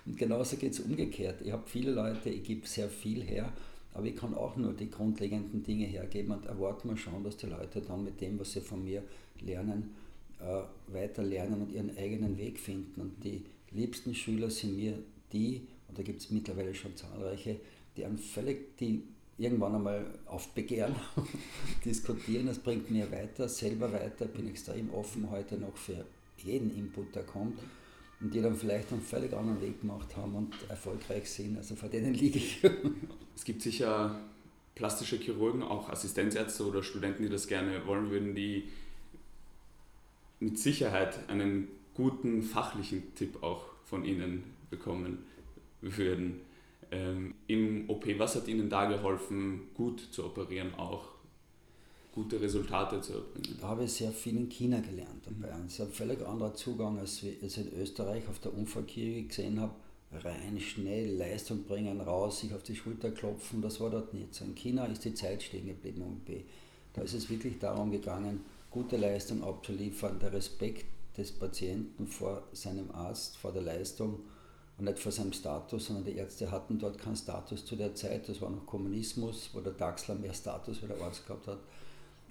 und 0.06 0.18
genauso 0.18 0.58
geht 0.58 0.74
es 0.74 0.80
umgekehrt. 0.80 1.42
Ich 1.42 1.52
habe 1.52 1.64
viele 1.68 1.92
Leute, 1.92 2.30
ich 2.30 2.44
gebe 2.44 2.68
sehr 2.68 2.90
viel 2.90 3.24
her, 3.24 3.52
aber 3.94 4.06
ich 4.06 4.16
kann 4.16 4.34
auch 4.34 4.56
nur 4.56 4.74
die 4.74 4.90
grundlegenden 4.90 5.64
Dinge 5.64 5.86
hergeben 5.86 6.34
und 6.34 6.46
erwarte 6.46 6.88
mir 6.88 6.98
schon, 6.98 7.24
dass 7.24 7.38
die 7.38 7.48
Leute 7.48 7.82
dann 7.82 8.04
mit 8.04 8.20
dem, 8.22 8.40
was 8.40 8.52
sie 8.52 8.62
von 8.62 8.84
mir 8.84 9.04
lernen, 9.42 9.96
äh, 10.40 10.94
weiter 10.94 11.24
lernen 11.24 11.62
und 11.62 11.72
ihren 11.72 11.98
eigenen 11.98 12.38
Weg 12.38 12.60
finden. 12.60 13.02
Und 13.02 13.24
die 13.24 13.46
liebsten 13.72 14.14
Schüler 14.14 14.50
sind 14.50 14.78
mir 14.78 14.98
die, 15.32 15.68
und 15.88 15.98
da 15.98 16.04
gibt 16.04 16.22
es 16.22 16.32
mittlerweile 16.32 16.74
schon 16.74 16.96
zahlreiche, 16.96 17.60
die 17.98 18.06
einen 18.06 18.18
völlig, 18.18 18.78
die 18.78 19.04
irgendwann 19.38 19.76
einmal 19.76 20.06
aufbegehren, 20.26 20.96
diskutieren, 21.86 22.48
das 22.48 22.60
bringt 22.60 22.90
mir 22.90 23.12
weiter, 23.12 23.50
selber 23.50 23.92
weiter, 23.92 24.26
bin 24.26 24.48
extrem 24.48 24.94
offen 24.94 25.30
heute 25.30 25.58
noch 25.58 25.76
für 25.76 26.06
jeden 26.38 26.76
Input, 26.76 27.16
der 27.16 27.24
kommt 27.24 27.60
und 28.22 28.34
die 28.34 28.42
dann 28.42 28.56
vielleicht 28.56 28.92
einen 28.92 29.02
völlig 29.02 29.34
anderen 29.34 29.62
Weg 29.62 29.82
gemacht 29.82 30.16
haben 30.16 30.36
und 30.36 30.54
erfolgreich 30.70 31.30
sind, 31.30 31.58
also 31.58 31.76
vor 31.76 31.90
denen 31.90 32.14
liege 32.14 32.38
ich. 32.40 32.62
es 33.36 33.44
gibt 33.44 33.62
sicher 33.62 34.20
plastische 34.74 35.18
Chirurgen, 35.18 35.64
auch 35.64 35.90
Assistenzärzte 35.90 36.66
oder 36.66 36.84
Studenten, 36.84 37.24
die 37.24 37.30
das 37.30 37.48
gerne 37.48 37.86
wollen 37.86 38.10
würden, 38.12 38.36
die 38.36 38.70
mit 40.40 40.60
Sicherheit 40.60 41.30
einen 41.30 41.68
guten 41.94 42.42
fachlichen 42.42 43.16
Tipp 43.16 43.42
auch 43.42 43.66
von 43.86 44.04
Ihnen 44.06 44.44
bekommen 44.70 45.26
würden. 45.82 46.42
ähm, 46.92 47.34
im 47.48 47.90
OP. 47.90 48.06
Was 48.18 48.36
hat 48.36 48.48
Ihnen 48.48 48.70
da 48.70 48.86
geholfen, 48.86 49.62
gut 49.74 50.00
zu 50.12 50.26
operieren, 50.26 50.74
auch 50.76 51.10
gute 52.14 52.40
Resultate 52.40 53.02
zu 53.02 53.14
erbringen? 53.14 53.58
Da 53.60 53.68
habe 53.68 53.84
ich 53.84 53.92
sehr 53.92 54.12
viel 54.12 54.38
in 54.38 54.50
China 54.50 54.80
gelernt 54.80 55.26
dabei. 55.26 55.54
Mhm. 55.56 55.66
Es 55.66 55.74
ist 55.74 55.82
ein 55.82 55.92
völlig 55.92 56.26
anderer 56.26 56.54
Zugang, 56.54 57.00
als 57.00 57.24
ich 57.24 57.58
in 57.58 57.74
Österreich 57.80 58.28
auf 58.30 58.40
der 58.40 58.54
Unfallchirurgie 58.54 59.28
gesehen 59.28 59.60
habe. 59.60 59.74
Rein, 60.12 60.60
schnell, 60.60 61.18
Leistung 61.18 61.64
bringen, 61.64 62.00
raus, 62.00 62.40
sich 62.40 62.54
auf 62.54 62.64
die 62.64 62.76
Schulter 62.76 63.12
klopfen, 63.12 63.62
das 63.62 63.82
war 63.82 63.90
dort 63.90 64.14
nicht 64.14 64.34
so. 64.34 64.46
In 64.46 64.56
China 64.56 64.86
ist 64.86 65.04
die 65.04 65.14
Zeit 65.14 65.44
stehen 65.44 65.68
geblieben 65.68 66.04
im 66.04 66.14
OP. 66.14 66.44
Da 66.94 67.02
ist 67.02 67.16
es 67.16 67.30
wirklich 67.30 67.60
darum 67.60 67.92
gegangen, 67.92 68.40
gute 68.76 68.98
Leistung 68.98 69.42
abzuliefern, 69.42 70.20
der 70.20 70.34
Respekt 70.34 70.86
des 71.18 71.32
Patienten 71.32 72.08
vor 72.08 72.44
seinem 72.52 72.92
Arzt, 72.92 73.38
vor 73.38 73.54
der 73.54 73.62
Leistung 73.62 74.20
und 74.78 74.84
nicht 74.84 75.00
vor 75.00 75.14
seinem 75.14 75.32
Status, 75.32 75.86
sondern 75.86 76.04
die 76.04 76.18
Ärzte 76.18 76.52
hatten 76.52 76.78
dort 76.78 76.98
keinen 76.98 77.16
Status 77.16 77.66
zu 77.66 77.78
der 77.78 77.96
Zeit. 77.96 78.28
Das 78.28 78.42
war 78.42 78.50
noch 78.50 78.66
Kommunismus, 78.66 79.50
wo 79.54 79.62
der 79.62 79.72
Daxler 79.72 80.16
mehr 80.16 80.34
Status 80.34 80.84
wie 80.84 80.88
der 80.88 81.00
Arzt 81.00 81.26
gehabt 81.26 81.48
hat. 81.48 81.60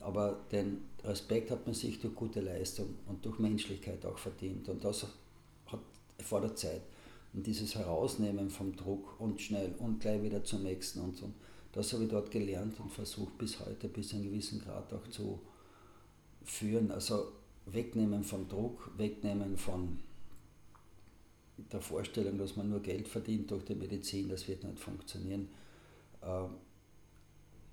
Aber 0.01 0.39
den 0.53 0.83
Respekt 1.03 1.51
hat 1.51 1.65
man 1.65 1.75
sich 1.75 1.99
durch 1.99 2.15
gute 2.15 2.43
Leistung 2.43 2.95
und 3.07 3.25
durch 3.25 3.39
Menschlichkeit 3.39 4.05
auch 4.05 4.19
verdient. 4.19 4.69
Und 4.69 4.85
das 4.85 5.07
hat 5.69 5.81
vor 6.23 6.43
der 6.43 6.55
Zeit. 6.55 6.83
Und 7.33 7.47
dieses 7.47 7.75
Herausnehmen 7.75 8.51
vom 8.51 8.77
Druck 8.77 9.19
und 9.19 9.41
schnell 9.41 9.75
und 9.79 10.01
gleich 10.01 10.23
wieder 10.23 10.45
zum 10.45 10.63
nächsten 10.63 11.01
und 11.01 11.17
so. 11.17 11.31
Das 11.73 11.91
habe 11.95 12.05
ich 12.05 12.11
dort 12.11 12.31
gelernt 12.31 12.79
und 12.81 12.93
versucht 12.93 13.39
bis 13.39 13.59
heute 13.61 13.89
bis 13.89 14.09
zu 14.09 14.17
einem 14.17 14.27
gewissen 14.27 14.61
Grad 14.61 14.93
auch 14.93 15.09
zu 15.09 15.41
führen. 16.45 16.91
Also 16.91 17.33
wegnehmen 17.67 18.25
vom 18.25 18.49
Druck, 18.49 18.91
wegnehmen 18.97 19.57
von 19.57 19.99
der 21.57 21.81
Vorstellung, 21.81 22.39
dass 22.39 22.57
man 22.57 22.69
nur 22.69 22.81
Geld 22.81 23.09
verdient 23.09 23.51
durch 23.51 23.65
die 23.65 23.75
Medizin, 23.75 24.29
das 24.29 24.49
wird 24.49 24.65
nicht 24.65 24.79
funktionieren. 24.79 25.49
Äh, 26.21 26.47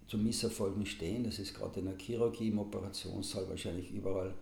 zu 0.07 0.17
Misserfolgen 0.17 0.85
stehen, 0.85 1.23
das 1.23 1.39
ist 1.39 1.53
gerade 1.53 1.79
in 1.79 1.85
der 1.85 1.97
Chirurgie, 1.97 2.49
im 2.49 2.59
Operationssaal 2.59 3.47
wahrscheinlich 3.47 3.91
überall, 3.91 4.33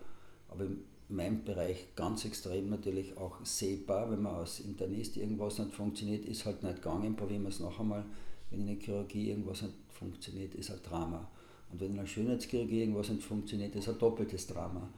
aber 0.48 0.64
in 0.64 0.82
meinem 1.08 1.44
Bereich 1.44 1.94
ganz 1.94 2.24
extrem 2.24 2.70
natürlich 2.70 3.16
auch 3.16 3.44
sehbar, 3.44 4.10
wenn 4.10 4.22
man 4.22 4.34
als 4.34 4.60
Internist 4.60 5.16
irgendwas 5.16 5.58
nicht 5.60 5.72
funktioniert, 5.72 6.24
ist 6.24 6.44
halt 6.44 6.62
nicht 6.64 6.82
gegangen, 6.82 7.14
probieren 7.14 7.42
wir 7.42 7.50
es 7.50 7.60
noch 7.60 7.78
einmal. 7.78 8.04
Wenn 8.50 8.62
in 8.62 8.66
der 8.66 8.84
Chirurgie 8.84 9.30
irgendwas 9.30 9.62
nicht 9.62 9.74
funktioniert, 9.90 10.56
ist 10.56 10.72
ein 10.72 10.82
Drama. 10.82 11.30
Und 11.72 11.80
wenn 11.80 11.90
in 11.90 11.96
der 11.96 12.06
Schönheitschirurgie 12.06 12.80
irgendwas 12.80 13.10
nicht 13.10 13.22
funktioniert, 13.22 13.74
ist 13.76 13.88
ein 13.88 13.98
doppeltes 13.98 14.46
Drama. 14.46 14.88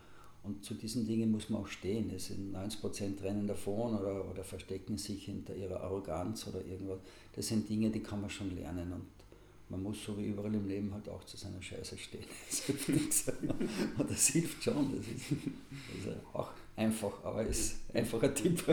Und 0.44 0.64
zu 0.64 0.74
diesen 0.74 1.06
Dingen 1.06 1.30
muss 1.30 1.50
man 1.50 1.62
auch 1.62 1.68
stehen. 1.68 2.10
Es 2.10 2.26
sind 2.26 2.54
90% 2.54 3.22
rennen 3.22 3.46
davon 3.46 3.96
oder, 3.96 4.28
oder 4.28 4.42
verstecken 4.42 4.98
sich 4.98 5.26
hinter 5.26 5.54
ihrer 5.54 5.80
Arroganz 5.80 6.48
oder 6.48 6.64
irgendwas. 6.64 6.98
Das 7.34 7.46
sind 7.46 7.68
Dinge, 7.68 7.90
die 7.90 8.00
kann 8.00 8.20
man 8.20 8.30
schon 8.30 8.54
lernen. 8.56 8.92
Und 8.92 9.06
man 9.68 9.82
muss 9.84 10.04
so 10.04 10.18
wie 10.18 10.26
überall 10.26 10.52
im 10.52 10.66
Leben 10.66 10.92
halt 10.92 11.08
auch 11.08 11.24
zu 11.24 11.36
seiner 11.36 11.62
Scheiße 11.62 11.96
stehen. 11.96 12.24
Das 12.48 12.60
hilft. 12.66 13.32
Und 13.98 14.10
das 14.10 14.26
hilft 14.26 14.64
schon. 14.64 14.96
Das 14.96 15.06
ist, 15.06 16.06
das 16.06 16.14
auch 16.32 16.50
einfach, 16.76 17.12
aber 17.22 17.44
ist 17.44 17.76
einfach 17.94 18.22
ein 18.22 18.34
Tipp. 18.34 18.64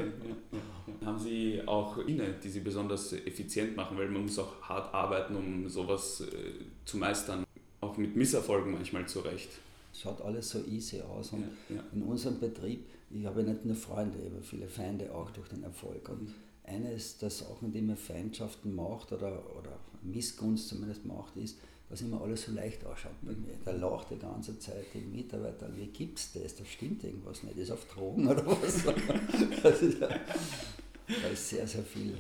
Haben 1.06 1.20
Sie 1.20 1.62
auch 1.66 2.04
Dinge, 2.04 2.34
die 2.44 2.50
Sie 2.50 2.62
besonders 2.62 3.14
effizient 3.14 3.76
machen, 3.76 3.98
weil 3.98 4.10
man 4.10 4.24
muss 4.24 4.40
auch 4.40 4.62
hart 4.62 4.94
arbeiten, 4.94 5.36
um 5.36 5.70
sowas 5.70 6.22
äh, 6.22 6.52
zu 6.84 6.98
meistern, 6.98 7.46
auch 7.82 7.98
mit 7.98 8.16
Misserfolgen 8.16 8.72
manchmal 8.74 9.08
zurecht 9.08 9.50
schaut 9.94 10.22
alles 10.22 10.50
so 10.50 10.64
easy 10.66 11.02
aus. 11.02 11.32
Und 11.32 11.44
ja, 11.70 11.76
ja. 11.76 11.84
in 11.94 12.04
unserem 12.04 12.40
Betrieb, 12.40 12.86
ich 13.12 13.26
habe 13.26 13.44
nicht 13.44 13.66
nur 13.66 13.76
Freunde, 13.76 14.20
ich 14.20 14.32
habe 14.32 14.42
viele 14.42 14.68
Feinde 14.68 15.14
auch 15.14 15.32
durch 15.32 15.50
den 15.50 15.64
Erfolg. 15.64 16.08
Und 16.10 16.28
mhm. 16.28 16.34
eines 16.64 17.18
der 17.18 17.30
Sachen, 17.30 17.72
die 17.72 17.82
mir 17.82 17.98
Feindschaften 17.98 18.76
macht 18.76 19.12
oder, 19.12 19.44
oder 19.58 19.80
Missgunst 20.02 20.68
zumindest 20.70 21.06
macht, 21.06 21.36
ist, 21.38 21.58
dass 21.90 22.02
immer 22.02 22.22
alles 22.22 22.44
so 22.44 22.52
leicht 22.52 22.86
ausschaut 22.86 23.20
bei 23.24 23.32
mir. 23.32 23.56
Der 23.66 23.74
lacht 23.74 24.12
die 24.12 24.20
ganze 24.20 24.60
Zeit, 24.60 24.86
die 24.94 25.00
Mitarbeiter, 25.00 25.76
wie 25.76 25.88
gibt 25.88 26.20
es 26.20 26.32
das? 26.34 26.56
Da 26.56 26.64
stimmt 26.64 27.04
irgendwas 27.04 27.42
nicht. 27.42 27.58
Ist 27.58 27.72
auf 27.72 27.86
Drogen 27.86 28.28
oder 28.28 28.46
was? 28.46 28.84
das 29.64 29.82
ist, 29.82 30.00
da 30.00 31.28
ist 31.34 31.50
sehr, 31.50 31.66
sehr 31.66 31.84
viel 31.84 32.16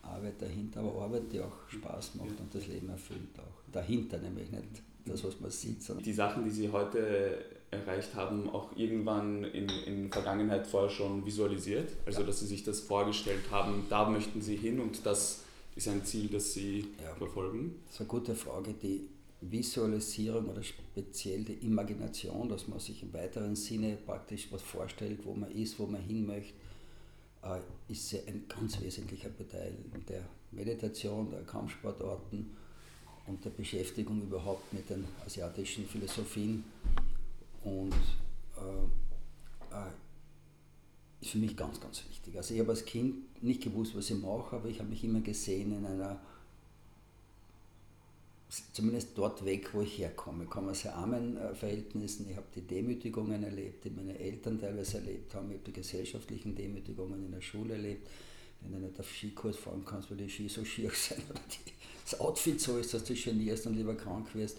Arbeit 0.00 0.40
dahinter, 0.40 0.80
aber 0.80 1.02
Arbeit, 1.02 1.30
die 1.30 1.40
auch 1.40 1.68
Spaß 1.68 2.14
macht 2.14 2.40
und 2.40 2.54
das 2.54 2.66
Leben 2.66 2.88
erfüllt 2.88 3.38
auch. 3.38 3.70
Dahinter 3.70 4.16
nämlich 4.16 4.50
nicht 4.50 4.82
das, 5.06 5.24
was 5.24 5.40
man 5.40 5.50
sieht. 5.50 5.82
Sondern 5.82 6.04
die 6.04 6.12
Sachen, 6.12 6.44
die 6.44 6.50
Sie 6.50 6.70
heute 6.70 7.44
erreicht 7.70 8.14
haben, 8.14 8.50
auch 8.50 8.76
irgendwann 8.76 9.44
in, 9.44 9.68
in 9.68 10.12
Vergangenheit 10.12 10.66
vorher 10.66 10.90
schon 10.90 11.24
visualisiert? 11.24 11.90
Also, 12.06 12.20
ja. 12.20 12.26
dass 12.26 12.40
Sie 12.40 12.46
sich 12.46 12.64
das 12.64 12.80
vorgestellt 12.80 13.50
haben, 13.50 13.86
da 13.88 14.08
möchten 14.08 14.40
Sie 14.40 14.56
hin 14.56 14.80
und 14.80 15.04
das 15.06 15.44
ist 15.74 15.88
ein 15.88 16.04
Ziel, 16.04 16.28
das 16.28 16.52
Sie 16.52 16.88
ja. 17.02 17.14
verfolgen? 17.14 17.76
Das 17.86 17.94
ist 17.94 18.00
eine 18.00 18.08
gute 18.08 18.34
Frage. 18.34 18.74
Die 18.74 19.08
Visualisierung 19.40 20.48
oder 20.48 20.62
speziell 20.62 21.42
die 21.42 21.66
Imagination, 21.66 22.48
dass 22.48 22.68
man 22.68 22.78
sich 22.78 23.02
im 23.02 23.12
weiteren 23.12 23.56
Sinne 23.56 23.96
praktisch 24.06 24.48
was 24.52 24.62
vorstellt, 24.62 25.20
wo 25.24 25.34
man 25.34 25.50
ist, 25.50 25.78
wo 25.78 25.86
man 25.86 26.00
hin 26.00 26.26
möchte, 26.26 26.52
äh, 27.42 27.58
ist 27.88 28.14
ein 28.14 28.44
ganz 28.48 28.80
wesentlicher 28.80 29.30
Teil 29.50 29.74
der 30.08 30.22
Meditation, 30.52 31.30
der 31.30 31.42
Kampfsportarten 31.42 32.50
und 33.26 33.44
der 33.44 33.50
Beschäftigung 33.50 34.22
überhaupt 34.22 34.72
mit 34.72 34.88
den 34.90 35.04
asiatischen 35.24 35.86
Philosophien. 35.86 36.64
Und 37.64 37.94
äh, 38.56 39.76
äh, 39.76 39.90
ist 41.20 41.30
für 41.30 41.38
mich 41.38 41.56
ganz, 41.56 41.80
ganz 41.80 42.02
wichtig. 42.08 42.36
Also 42.36 42.52
ich 42.52 42.60
habe 42.60 42.70
als 42.70 42.84
Kind 42.84 43.42
nicht 43.42 43.62
gewusst, 43.62 43.96
was 43.96 44.10
ich 44.10 44.18
mache, 44.18 44.56
aber 44.56 44.68
ich 44.68 44.80
habe 44.80 44.88
mich 44.88 45.04
immer 45.04 45.20
gesehen 45.20 45.72
in 45.72 45.86
einer, 45.86 46.20
zumindest 48.72 49.10
dort 49.16 49.44
weg, 49.44 49.72
wo 49.72 49.82
ich 49.82 49.98
herkomme. 49.98 50.44
Ich 50.44 50.50
komme 50.50 50.72
aus 50.72 50.84
armen 50.84 51.38
Verhältnissen, 51.54 52.28
ich 52.28 52.36
habe 52.36 52.46
die 52.54 52.62
Demütigungen 52.62 53.44
erlebt, 53.44 53.84
die 53.84 53.90
meine 53.90 54.18
Eltern 54.18 54.60
teilweise 54.60 54.98
erlebt 54.98 55.32
haben, 55.34 55.50
ich 55.50 55.58
habe 55.58 55.64
die 55.66 55.72
gesellschaftlichen 55.72 56.56
Demütigungen 56.56 57.24
in 57.24 57.30
der 57.30 57.40
Schule 57.40 57.74
erlebt. 57.74 58.08
Wenn 58.64 58.72
du 58.72 58.86
nicht 58.86 58.98
auf 58.98 59.10
Skikurs 59.10 59.56
fahren 59.56 59.84
kannst, 59.84 60.10
weil 60.10 60.18
die 60.18 60.28
Ski 60.28 60.48
so 60.48 60.64
schier 60.64 60.90
sind 60.94 61.28
oder 61.30 61.40
die 61.50 61.72
das 62.12 62.20
Outfit 62.20 62.60
so 62.60 62.78
ist, 62.78 62.94
dass 62.94 63.04
du 63.04 63.14
genierst 63.14 63.66
und 63.66 63.74
lieber 63.74 63.94
krank 63.94 64.34
wirst. 64.34 64.58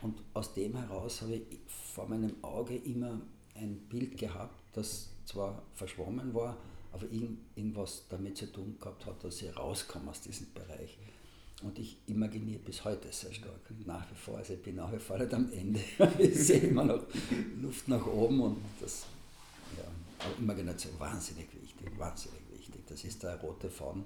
Und 0.00 0.18
aus 0.34 0.52
dem 0.52 0.76
heraus 0.76 1.22
habe 1.22 1.34
ich 1.34 1.58
vor 1.94 2.08
meinem 2.08 2.34
Auge 2.42 2.76
immer 2.76 3.20
ein 3.54 3.76
Bild 3.88 4.16
gehabt, 4.18 4.54
das 4.72 5.08
zwar 5.24 5.62
verschwommen 5.74 6.34
war, 6.34 6.56
aber 6.92 7.06
irgendwas 7.10 8.04
damit 8.08 8.36
zu 8.36 8.50
tun 8.52 8.76
gehabt 8.78 9.06
hat, 9.06 9.24
dass 9.24 9.42
ich 9.42 9.56
rauskomme 9.56 10.10
aus 10.10 10.20
diesem 10.20 10.52
Bereich. 10.52 10.98
Und 11.62 11.78
ich 11.78 11.96
imaginiere 12.06 12.58
bis 12.58 12.84
heute 12.84 13.12
sehr 13.12 13.32
stark, 13.32 13.60
nach 13.86 14.10
wie 14.10 14.16
vor. 14.16 14.38
Also 14.38 14.54
ich 14.54 14.62
bin 14.62 14.76
nach 14.76 14.92
wie 14.92 14.98
vor 14.98 15.18
nicht 15.18 15.32
am 15.32 15.50
Ende. 15.52 15.80
ich 16.18 16.34
sehe 16.34 16.60
immer 16.60 16.84
noch 16.84 17.04
Luft 17.60 17.86
nach 17.86 18.04
oben 18.06 18.40
und 18.40 18.56
das, 18.80 19.06
ja, 19.78 19.84
aber 20.18 20.38
Imagination 20.38 20.92
wahnsinnig 20.98 21.46
wichtig, 21.54 21.98
wahnsinnig 21.98 22.40
wichtig. 22.40 22.51
Das 22.86 23.04
ist 23.04 23.22
der 23.22 23.40
rote 23.40 23.70
Faden 23.70 24.04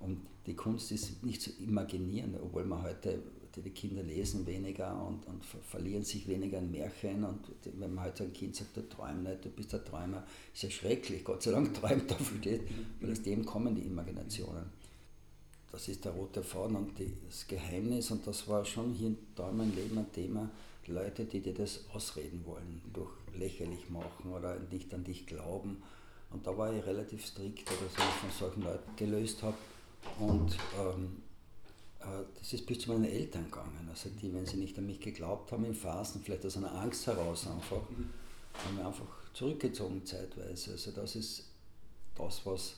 und 0.00 0.18
die 0.46 0.54
Kunst 0.54 0.90
ist 0.92 1.22
nicht 1.22 1.42
zu 1.42 1.50
imaginieren, 1.62 2.34
obwohl 2.42 2.64
man 2.64 2.82
heute, 2.82 3.22
die 3.54 3.70
Kinder 3.70 4.02
lesen 4.02 4.46
weniger 4.46 5.06
und, 5.06 5.26
und 5.26 5.44
verlieren 5.44 6.04
sich 6.04 6.26
weniger 6.26 6.58
in 6.58 6.70
Märchen. 6.70 7.24
Und 7.24 7.40
wenn 7.78 7.94
man 7.94 8.06
heute 8.06 8.24
ein 8.24 8.32
Kind 8.32 8.56
sagt, 8.56 8.76
du 8.76 8.88
träumst 8.88 9.22
nicht, 9.22 9.44
du 9.44 9.50
bist 9.50 9.72
der 9.72 9.84
Träumer, 9.84 10.24
ist 10.54 10.62
ja 10.62 10.70
schrecklich. 10.70 11.22
Gott 11.22 11.42
sei 11.42 11.50
Dank 11.50 11.74
träumt 11.80 12.10
er 12.10 12.18
viel, 12.18 12.60
weil 13.00 13.12
aus 13.12 13.22
dem 13.22 13.44
kommen 13.44 13.74
die 13.74 13.82
Imaginationen. 13.82 14.64
Das 15.70 15.86
ist 15.88 16.04
der 16.04 16.12
rote 16.12 16.42
Faden 16.42 16.76
und 16.76 16.92
das 17.28 17.46
Geheimnis, 17.46 18.10
und 18.10 18.26
das 18.26 18.48
war 18.48 18.64
schon 18.64 18.92
hier 18.92 19.08
in 19.08 19.16
meinem 19.56 19.74
Leben 19.74 19.98
ein 19.98 20.10
Thema, 20.12 20.50
Leute, 20.86 21.26
die 21.26 21.40
dir 21.40 21.54
das 21.54 21.84
ausreden 21.92 22.42
wollen, 22.44 22.80
durch 22.92 23.12
lächerlich 23.36 23.90
machen 23.90 24.32
oder 24.32 24.58
nicht 24.72 24.92
an 24.94 25.04
dich 25.04 25.26
glauben. 25.26 25.82
Und 26.30 26.46
da 26.46 26.56
war 26.56 26.72
ich 26.72 26.84
relativ 26.86 27.26
strikt, 27.26 27.68
dass 27.68 27.78
ich 27.80 27.98
von 27.98 28.30
solchen 28.30 28.62
Leuten 28.62 28.96
gelöst 28.96 29.42
habe 29.42 29.56
und 30.18 30.56
ähm, 30.78 31.22
äh, 32.00 32.24
das 32.38 32.52
ist 32.52 32.66
bis 32.66 32.80
zu 32.80 32.92
meinen 32.92 33.04
Eltern 33.04 33.44
gegangen. 33.44 33.88
Also 33.90 34.08
die, 34.10 34.32
wenn 34.32 34.46
sie 34.46 34.56
nicht 34.56 34.78
an 34.78 34.86
mich 34.86 35.00
geglaubt 35.00 35.52
haben, 35.52 35.64
in 35.64 35.74
Phasen, 35.74 36.22
vielleicht 36.22 36.46
aus 36.46 36.56
einer 36.56 36.72
Angst 36.74 37.06
heraus 37.06 37.46
einfach, 37.46 37.82
mhm. 37.90 38.10
haben 38.64 38.76
wir 38.76 38.86
einfach 38.86 39.06
zurückgezogen 39.34 40.04
zeitweise. 40.06 40.72
Also 40.72 40.92
das 40.92 41.16
ist 41.16 41.44
das, 42.16 42.46
was 42.46 42.76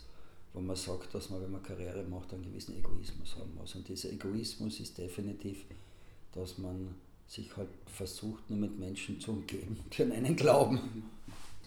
wo 0.54 0.60
man 0.60 0.76
sagt, 0.76 1.14
dass 1.14 1.30
man, 1.30 1.40
wenn 1.42 1.50
man 1.50 1.62
Karriere 1.62 2.02
macht, 2.04 2.32
einen 2.32 2.42
gewissen 2.42 2.76
Egoismus 2.76 3.36
haben 3.36 3.54
muss. 3.54 3.74
Und 3.74 3.88
dieser 3.88 4.10
Egoismus 4.10 4.80
ist 4.80 4.98
definitiv, 4.98 5.64
dass 6.32 6.58
man 6.58 6.94
sich 7.26 7.56
halt 7.56 7.68
versucht, 7.86 8.50
nur 8.50 8.58
mit 8.58 8.78
Menschen 8.78 9.18
zu 9.18 9.30
umgeben, 9.32 9.78
die 9.96 10.02
an 10.02 10.12
einen 10.12 10.36
glauben. 10.36 10.74
Mhm. 10.74 11.02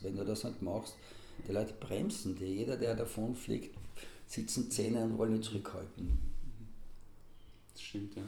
Wenn 0.02 0.16
du 0.16 0.26
das 0.26 0.44
nicht 0.44 0.62
machst, 0.62 0.96
die 1.48 1.52
Leute 1.52 1.74
bremsen 1.74 2.36
die. 2.36 2.46
Jeder, 2.46 2.78
der 2.78 2.96
davon 2.96 3.36
fliegt, 3.36 3.76
sitzen 4.28 4.72
Zähne 4.72 5.04
und 5.04 5.18
wollen 5.18 5.36
ihn 5.36 5.44
zurückhalten. 5.44 6.18
Das 7.74 7.82
stimmt, 7.82 8.16
ja. 8.16 8.24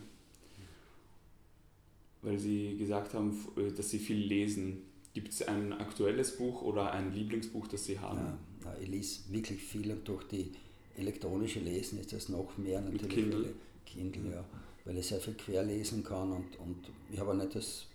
Weil 2.21 2.39
Sie 2.39 2.77
gesagt 2.77 3.13
haben, 3.13 3.37
äh, 3.57 3.71
dass 3.71 3.89
Sie 3.89 3.99
viel 3.99 4.17
lesen. 4.17 4.83
Gibt 5.13 5.29
es 5.29 5.41
ein 5.47 5.73
aktuelles 5.73 6.37
Buch 6.37 6.61
oder 6.61 6.91
ein 6.91 7.11
Lieblingsbuch, 7.13 7.67
das 7.67 7.85
Sie 7.85 7.99
haben? 7.99 8.37
Ja, 8.63 8.75
ich 8.79 8.87
lese 8.87 9.21
wirklich 9.31 9.63
viel 9.63 9.91
und 9.91 10.07
durch 10.07 10.23
die 10.25 10.51
elektronische 10.95 11.59
Lesen 11.59 11.99
ist 11.99 12.13
das 12.13 12.29
noch 12.29 12.57
mehr 12.57 12.81
natürlich. 12.81 13.03
Mit 13.03 13.11
Kindle? 13.13 13.53
Kindle, 13.85 14.31
ja. 14.31 14.45
Weil 14.85 14.97
ich 14.97 15.07
sehr 15.07 15.19
viel 15.19 15.33
querlesen 15.33 16.03
kann 16.03 16.31
und, 16.31 16.59
und 16.59 16.77
ich 17.11 17.19
habe 17.19 17.31
auch 17.31 17.35
nicht 17.35 17.55
das 17.55 17.87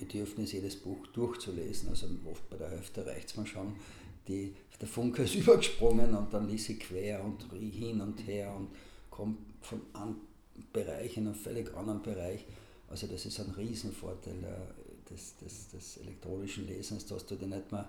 Bedürfnis, 0.00 0.52
jedes 0.52 0.76
Buch 0.76 1.06
durchzulesen. 1.08 1.90
Also 1.90 2.06
oft 2.30 2.48
bei 2.50 2.56
der 2.56 2.70
Hälfte 2.70 3.06
reicht 3.06 3.28
es 3.28 3.36
mir 3.36 3.46
schon. 3.46 3.76
Die, 4.26 4.54
der 4.80 4.88
Funke 4.88 5.22
ist 5.22 5.34
übergesprungen 5.36 6.14
und 6.14 6.32
dann 6.32 6.48
ließ 6.48 6.70
ich 6.70 6.80
quer 6.80 7.22
und 7.24 7.44
hin 7.52 8.00
und 8.00 8.26
her 8.26 8.54
und 8.56 8.68
komme 9.10 9.36
von 9.60 9.82
einem 9.92 10.16
Bereich 10.72 11.16
in 11.16 11.26
einen 11.26 11.34
völlig 11.34 11.74
anderen 11.76 12.02
Bereich. 12.02 12.44
Also 12.88 13.06
das 13.06 13.24
ist 13.26 13.38
ein 13.38 13.50
Riesenvorteil 13.50 14.42
äh, 14.42 15.10
des, 15.10 15.36
des, 15.36 15.68
des 15.68 15.96
elektronischen 15.98 16.66
Lesens, 16.66 17.06
dass 17.06 17.24
du 17.26 17.36
dir 17.36 17.46
nicht 17.46 17.70
mehr 17.70 17.88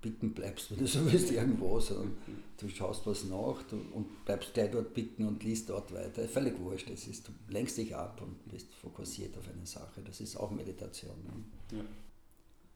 bitten 0.00 0.32
bleibst, 0.32 0.70
wenn 0.70 0.78
du 0.78 0.86
so 0.86 1.04
willst, 1.10 1.30
irgendwo, 1.32 1.78
sondern 1.80 2.16
du 2.58 2.68
schaust 2.68 3.06
was 3.06 3.24
nach 3.24 3.62
du, 3.64 3.76
und 3.92 4.24
bleibst 4.24 4.54
gleich 4.54 4.70
dort 4.70 4.94
bitten 4.94 5.26
und 5.26 5.42
liest 5.42 5.68
dort 5.70 5.92
weiter. 5.92 6.26
Völlig 6.26 6.58
wurscht, 6.58 6.90
das 6.90 7.06
ist, 7.06 7.28
du 7.28 7.32
lenkst 7.48 7.76
dich 7.78 7.94
ab 7.94 8.20
und 8.22 8.48
bist 8.48 8.72
fokussiert 8.74 9.36
auf 9.36 9.48
eine 9.48 9.66
Sache. 9.66 10.00
Das 10.04 10.20
ist 10.20 10.36
auch 10.36 10.50
Meditation. 10.50 11.16
Ne? 11.24 11.78
Ja, 11.78 11.84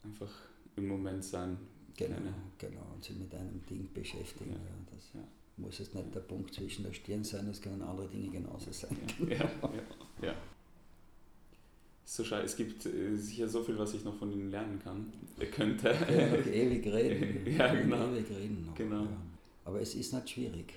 einfach 0.03 0.31
im 0.75 0.87
Moment 0.87 1.23
sein. 1.23 1.57
Genau, 1.97 2.17
genau, 2.57 2.85
und 2.93 3.03
sich 3.03 3.15
mit 3.15 3.33
einem 3.33 3.65
Ding 3.69 3.89
beschäftigen. 3.93 4.51
Ja. 4.51 4.57
Ja, 4.57 4.93
das 4.93 5.13
ja. 5.13 5.27
muss 5.55 5.79
jetzt 5.79 5.95
nicht 5.95 6.13
der 6.13 6.19
Punkt 6.19 6.53
zwischen 6.53 6.83
der 6.83 6.91
Stirn 6.91 7.23
sein, 7.23 7.47
das 7.47 7.61
können 7.61 7.81
andere 7.81 8.09
Dinge 8.09 8.29
genauso 8.29 8.71
sein. 8.71 8.97
Ja, 9.29 9.49
ja 10.21 10.35
so 12.05 12.23
schade. 12.23 12.43
Es 12.43 12.55
gibt 12.55 12.85
äh, 12.85 13.15
sicher 13.15 13.47
so 13.47 13.63
viel, 13.63 13.77
was 13.77 13.93
ich 13.93 14.03
noch 14.03 14.15
von 14.15 14.31
Ihnen 14.31 14.51
lernen 14.51 14.79
kann. 14.81 15.11
Er 15.39 15.47
könnte. 15.51 15.89
Ja, 15.89 16.37
noch 16.37 16.45
ewig 16.45 16.85
reden. 16.87 17.55
ja, 17.57 17.73
genau. 17.73 18.11
Ewig 18.11 18.29
reden 18.29 18.65
noch. 18.67 18.75
Genau. 18.75 19.03
Ja. 19.03 19.17
Aber 19.65 19.81
es 19.81 19.95
ist 19.95 20.13
nicht 20.13 20.29
schwierig. 20.29 20.73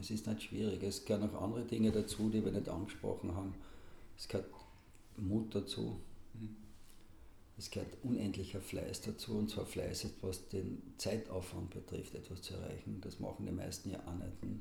Es 0.00 0.10
ist 0.10 0.26
nicht 0.26 0.42
schwierig. 0.42 0.82
Es 0.82 1.04
gehören 1.04 1.30
noch 1.30 1.40
andere 1.40 1.64
Dinge 1.64 1.92
dazu, 1.92 2.30
die 2.30 2.44
wir 2.44 2.52
nicht 2.52 2.68
angesprochen 2.68 3.34
haben. 3.34 3.54
Es 4.16 4.26
gehört 4.26 4.48
Mut 5.16 5.54
dazu. 5.54 6.00
Mhm. 6.34 6.56
Es 7.58 7.70
gehört 7.70 7.92
unendlicher 8.02 8.60
Fleiß 8.60 9.00
dazu, 9.02 9.38
und 9.38 9.50
zwar 9.50 9.64
Fleiß, 9.64 10.06
was 10.20 10.48
den 10.48 10.82
Zeitaufwand 10.98 11.70
betrifft, 11.70 12.14
etwas 12.14 12.42
zu 12.42 12.54
erreichen. 12.54 12.98
Das 13.00 13.18
machen 13.18 13.46
die 13.46 13.52
meisten 13.52 13.90
ja 13.90 13.98
auch 14.06 14.14
nicht. 14.14 14.60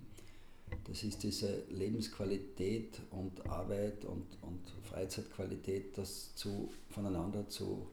Das 0.87 1.03
ist 1.03 1.23
diese 1.23 1.63
Lebensqualität 1.69 3.01
und 3.11 3.45
Arbeit 3.49 4.05
und, 4.05 4.25
und 4.41 4.61
Freizeitqualität, 4.83 5.97
das 5.97 6.35
zu, 6.35 6.71
voneinander 6.89 7.47
zu 7.47 7.87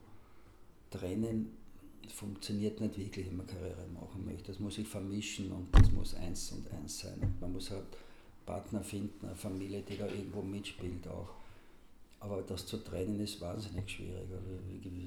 trennen, 0.89 1.57
funktioniert 2.09 2.79
nicht 2.81 2.97
wirklich, 2.97 3.27
wenn 3.27 3.37
man 3.37 3.47
Karriere 3.47 3.87
machen 3.93 4.25
möchte. 4.25 4.51
Das 4.51 4.59
muss 4.59 4.75
sich 4.75 4.87
vermischen 4.87 5.51
und 5.51 5.67
das 5.71 5.91
muss 5.91 6.13
eins 6.15 6.51
und 6.51 6.69
eins 6.71 6.99
sein. 6.99 7.35
Man 7.39 7.53
muss 7.53 7.71
halt 7.71 7.85
Partner 8.45 8.83
finden, 8.83 9.25
eine 9.25 9.35
Familie, 9.35 9.81
die 9.81 9.97
da 9.97 10.07
irgendwo 10.07 10.41
mitspielt 10.41 11.07
auch. 11.07 11.29
Aber 12.23 12.41
das 12.41 12.65
zu 12.65 12.77
trennen 12.77 13.19
ist 13.19 13.41
wahnsinnig 13.41 13.89
schwierig. 13.89 14.29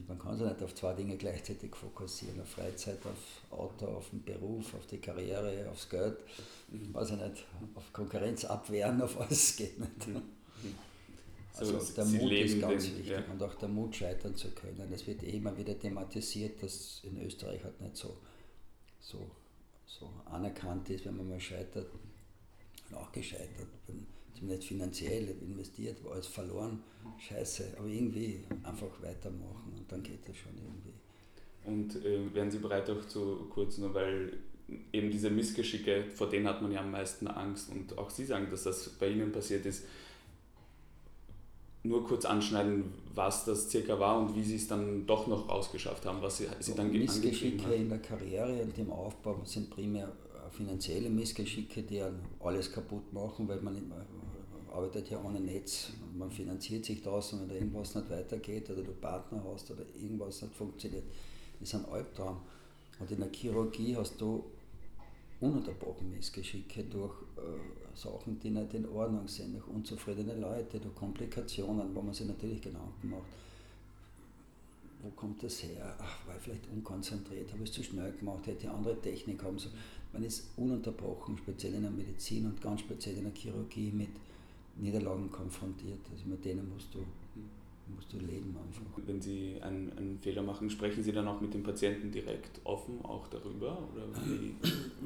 Man 0.07 0.19
kann 0.19 0.37
sich 0.37 0.47
nicht 0.47 0.63
auf 0.63 0.75
zwei 0.75 0.93
Dinge 0.93 1.17
gleichzeitig 1.17 1.75
fokussieren. 1.75 2.39
Auf 2.43 2.51
Freizeit, 2.51 2.99
auf 3.07 3.59
Auto, 3.59 3.87
auf 3.87 4.11
den 4.11 4.23
Beruf, 4.23 4.75
auf 4.75 4.87
die 4.87 4.99
Karriere, 4.99 5.67
aufs 5.71 5.89
Geld. 5.89 6.19
Weiß 6.69 7.13
ich 7.13 7.17
nicht, 7.17 7.47
auf 7.75 7.91
Konkurrenz 7.95 8.45
abwehren, 8.45 9.01
auf 9.01 9.19
alles 9.19 9.57
geht 9.57 9.79
nicht. 9.81 10.09
Mhm. 10.09 10.23
Also 11.55 11.79
der 11.95 12.05
Sie 12.05 12.19
Mut 12.19 12.33
ist 12.33 12.61
ganz 12.61 12.85
den, 12.85 12.99
wichtig 12.99 13.13
ja. 13.13 13.25
und 13.33 13.43
auch 13.43 13.55
der 13.55 13.69
Mut 13.69 13.97
scheitern 13.97 14.37
zu 14.37 14.51
können. 14.51 14.93
Es 14.93 15.07
wird 15.07 15.23
eh 15.23 15.31
immer 15.31 15.57
wieder 15.57 15.79
thematisiert, 15.79 16.63
dass 16.63 17.01
in 17.03 17.19
Österreich 17.25 17.65
halt 17.65 17.81
nicht 17.81 17.97
so, 17.97 18.19
so, 19.01 19.31
so 19.87 20.11
anerkannt 20.27 20.91
ist, 20.91 21.07
wenn 21.07 21.17
man 21.17 21.31
mal 21.31 21.41
scheitert. 21.41 21.87
Und 22.91 22.95
auch 22.95 23.11
gescheitert 23.11 23.69
bin 23.87 24.07
zumindest 24.37 24.69
finanziell 24.69 25.37
investiert, 25.41 26.03
war 26.05 26.13
alles 26.13 26.27
verloren, 26.27 26.83
scheiße, 27.19 27.75
aber 27.79 27.89
irgendwie 27.89 28.45
einfach 28.63 29.03
weitermachen 29.03 29.73
und 29.77 29.91
dann 29.91 30.03
geht 30.03 30.29
das 30.29 30.37
schon 30.37 30.53
irgendwie. 30.57 30.93
Und 31.65 32.05
äh, 32.05 32.35
wären 32.35 32.51
Sie 32.51 32.59
bereit 32.59 32.89
auch 32.91 33.05
zu 33.07 33.47
kurz, 33.51 33.79
nur 33.79 33.93
weil 33.95 34.33
eben 34.93 35.11
diese 35.11 35.31
Missgeschicke, 35.31 36.05
vor 36.15 36.29
denen 36.29 36.47
hat 36.47 36.63
man 36.63 36.73
ja 36.73 36.81
am 36.81 36.91
meisten 36.91 37.27
Angst 37.27 37.71
und 37.71 37.97
auch 37.99 38.11
Sie 38.11 38.25
sagen, 38.25 38.49
dass 38.51 38.65
das 38.65 38.89
bei 38.91 39.09
Ihnen 39.09 39.33
passiert 39.33 39.65
ist, 39.67 39.85
nur 41.83 42.05
kurz 42.05 42.25
anschneiden, 42.25 42.93
was 43.15 43.45
das 43.45 43.71
circa 43.71 43.99
war 43.99 44.19
und 44.19 44.35
wie 44.35 44.43
Sie 44.43 44.57
es 44.57 44.67
dann 44.67 45.07
doch 45.07 45.27
noch 45.27 45.49
rausgeschafft 45.49 46.05
haben, 46.05 46.21
was 46.21 46.39
Sie, 46.39 46.47
Sie 46.61 46.75
dann 46.75 46.91
Missgeschicke 46.91 47.73
in 47.73 47.89
der 47.89 47.99
Karriere 47.99 48.63
und 48.63 48.77
im 48.79 48.91
Aufbau 48.91 49.41
sind 49.45 49.71
primär 49.71 50.13
finanzielle 50.51 51.11
Missgeschicke, 51.11 51.83
die 51.83 52.03
alles 52.41 52.73
kaputt 52.73 53.13
machen, 53.13 53.49
weil 53.49 53.61
man 53.61 53.93
arbeitet 54.73 55.11
ja 55.11 55.23
ohne 55.23 55.41
Netz. 55.41 55.93
Man 56.17 56.31
finanziert 56.31 56.85
sich 56.85 57.03
das 57.03 57.33
und 57.33 57.43
wenn 57.43 57.49
da 57.49 57.55
irgendwas 57.55 57.95
nicht 57.95 58.11
weitergeht 58.11 58.69
oder 58.71 58.83
du 58.83 58.93
Partner 58.93 59.43
hast 59.53 59.71
oder 59.71 59.85
irgendwas 60.01 60.43
nicht 60.43 60.55
funktioniert, 60.55 61.05
ist 61.61 61.75
ein 61.75 61.85
Albtraum. 61.87 62.41
Und 62.99 63.11
in 63.11 63.21
der 63.21 63.31
Chirurgie 63.33 63.97
hast 63.97 64.21
du 64.21 64.45
ununterbrochen 65.41 66.11
Missgeschicke 66.11 66.85
durch 66.85 67.15
äh, 67.37 67.97
Sachen, 67.97 68.39
die 68.41 68.51
nicht 68.51 68.75
in 68.75 68.89
Ordnung 68.89 69.29
sind, 69.29 69.55
durch 69.55 69.67
unzufriedene 69.69 70.35
Leute, 70.35 70.79
durch 70.79 70.95
Komplikationen, 70.95 71.95
wo 71.95 72.03
man 72.03 72.15
sich 72.15 72.27
natürlich 72.27 72.61
Gedanken 72.61 73.11
macht. 73.11 73.23
Wo 75.03 75.11
kommt 75.11 75.43
das 75.43 75.63
her? 75.63 75.95
Ach, 75.99 76.27
war 76.27 76.37
ich 76.37 76.43
vielleicht 76.43 76.69
unkonzentriert, 76.73 77.53
habe 77.53 77.63
ich 77.63 77.71
es 77.71 77.75
zu 77.77 77.83
schnell 77.83 78.13
gemacht, 78.13 78.47
hätte 78.47 78.71
andere 78.71 79.01
Technik 79.01 79.43
haben 79.43 79.59
sollen. 79.59 79.75
Man 80.13 80.25
ist 80.25 80.51
ununterbrochen, 80.57 81.37
speziell 81.39 81.75
in 81.75 81.83
der 81.83 81.91
Medizin 81.91 82.47
und 82.47 82.61
ganz 82.61 82.81
speziell 82.81 83.17
in 83.19 83.25
der 83.25 83.35
Chirurgie, 83.35 83.93
mit 83.93 84.09
Niederlagen 84.77 85.31
konfrontiert. 85.31 86.01
Also 86.11 86.27
mit 86.27 86.45
denen 86.45 86.71
musst 86.73 86.95
du, 86.95 86.99
musst 87.95 88.13
du 88.13 88.19
leben 88.19 88.57
einfach. 88.57 88.83
Wenn 89.07 89.21
Sie 89.21 89.57
einen, 89.61 89.93
einen 89.97 90.19
Fehler 90.21 90.43
machen, 90.43 90.69
sprechen 90.71 91.03
Sie 91.03 91.13
dann 91.13 91.27
auch 91.29 91.41
mit 91.41 91.55
dem 91.55 91.63
Patienten 91.63 92.11
direkt 92.11 92.61
offen 92.65 93.05
auch 93.05 93.27
darüber? 93.29 93.79
Oder 93.93 94.07
wie, 94.27 94.55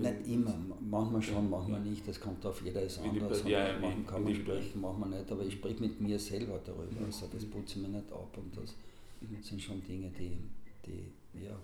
nicht 0.01 0.27
immer, 0.27 0.55
manchmal 0.81 1.23
schon, 1.23 1.51
manchmal 1.51 1.81
nicht. 1.81 2.07
Das 2.07 2.21
kommt 2.21 2.45
auf 2.47 2.63
jeder 2.65 2.83
ist 2.83 3.01
anders. 3.01 3.43
Die, 3.43 3.51
ja, 3.51 3.79
machen 3.79 4.07
kann 4.07 4.25
man 4.25 4.35
sprechen, 4.35 4.81
wir 4.81 5.07
nicht. 5.07 5.31
Aber 5.31 5.43
ich 5.45 5.55
spreche 5.55 5.81
mit 5.81 6.01
mir 6.01 6.19
selber 6.19 6.61
darüber. 6.65 7.07
Also 7.07 7.27
das 7.33 7.45
putze 7.45 7.79
ich 7.79 7.83
mir 7.83 7.89
nicht 7.89 8.13
ab 8.13 8.37
und 8.37 8.57
das 8.57 8.75
mhm. 9.21 9.43
sind 9.43 9.61
schon 9.61 9.83
Dinge, 9.85 10.11
die, 10.19 10.37
die 10.87 11.45
ja, 11.45 11.57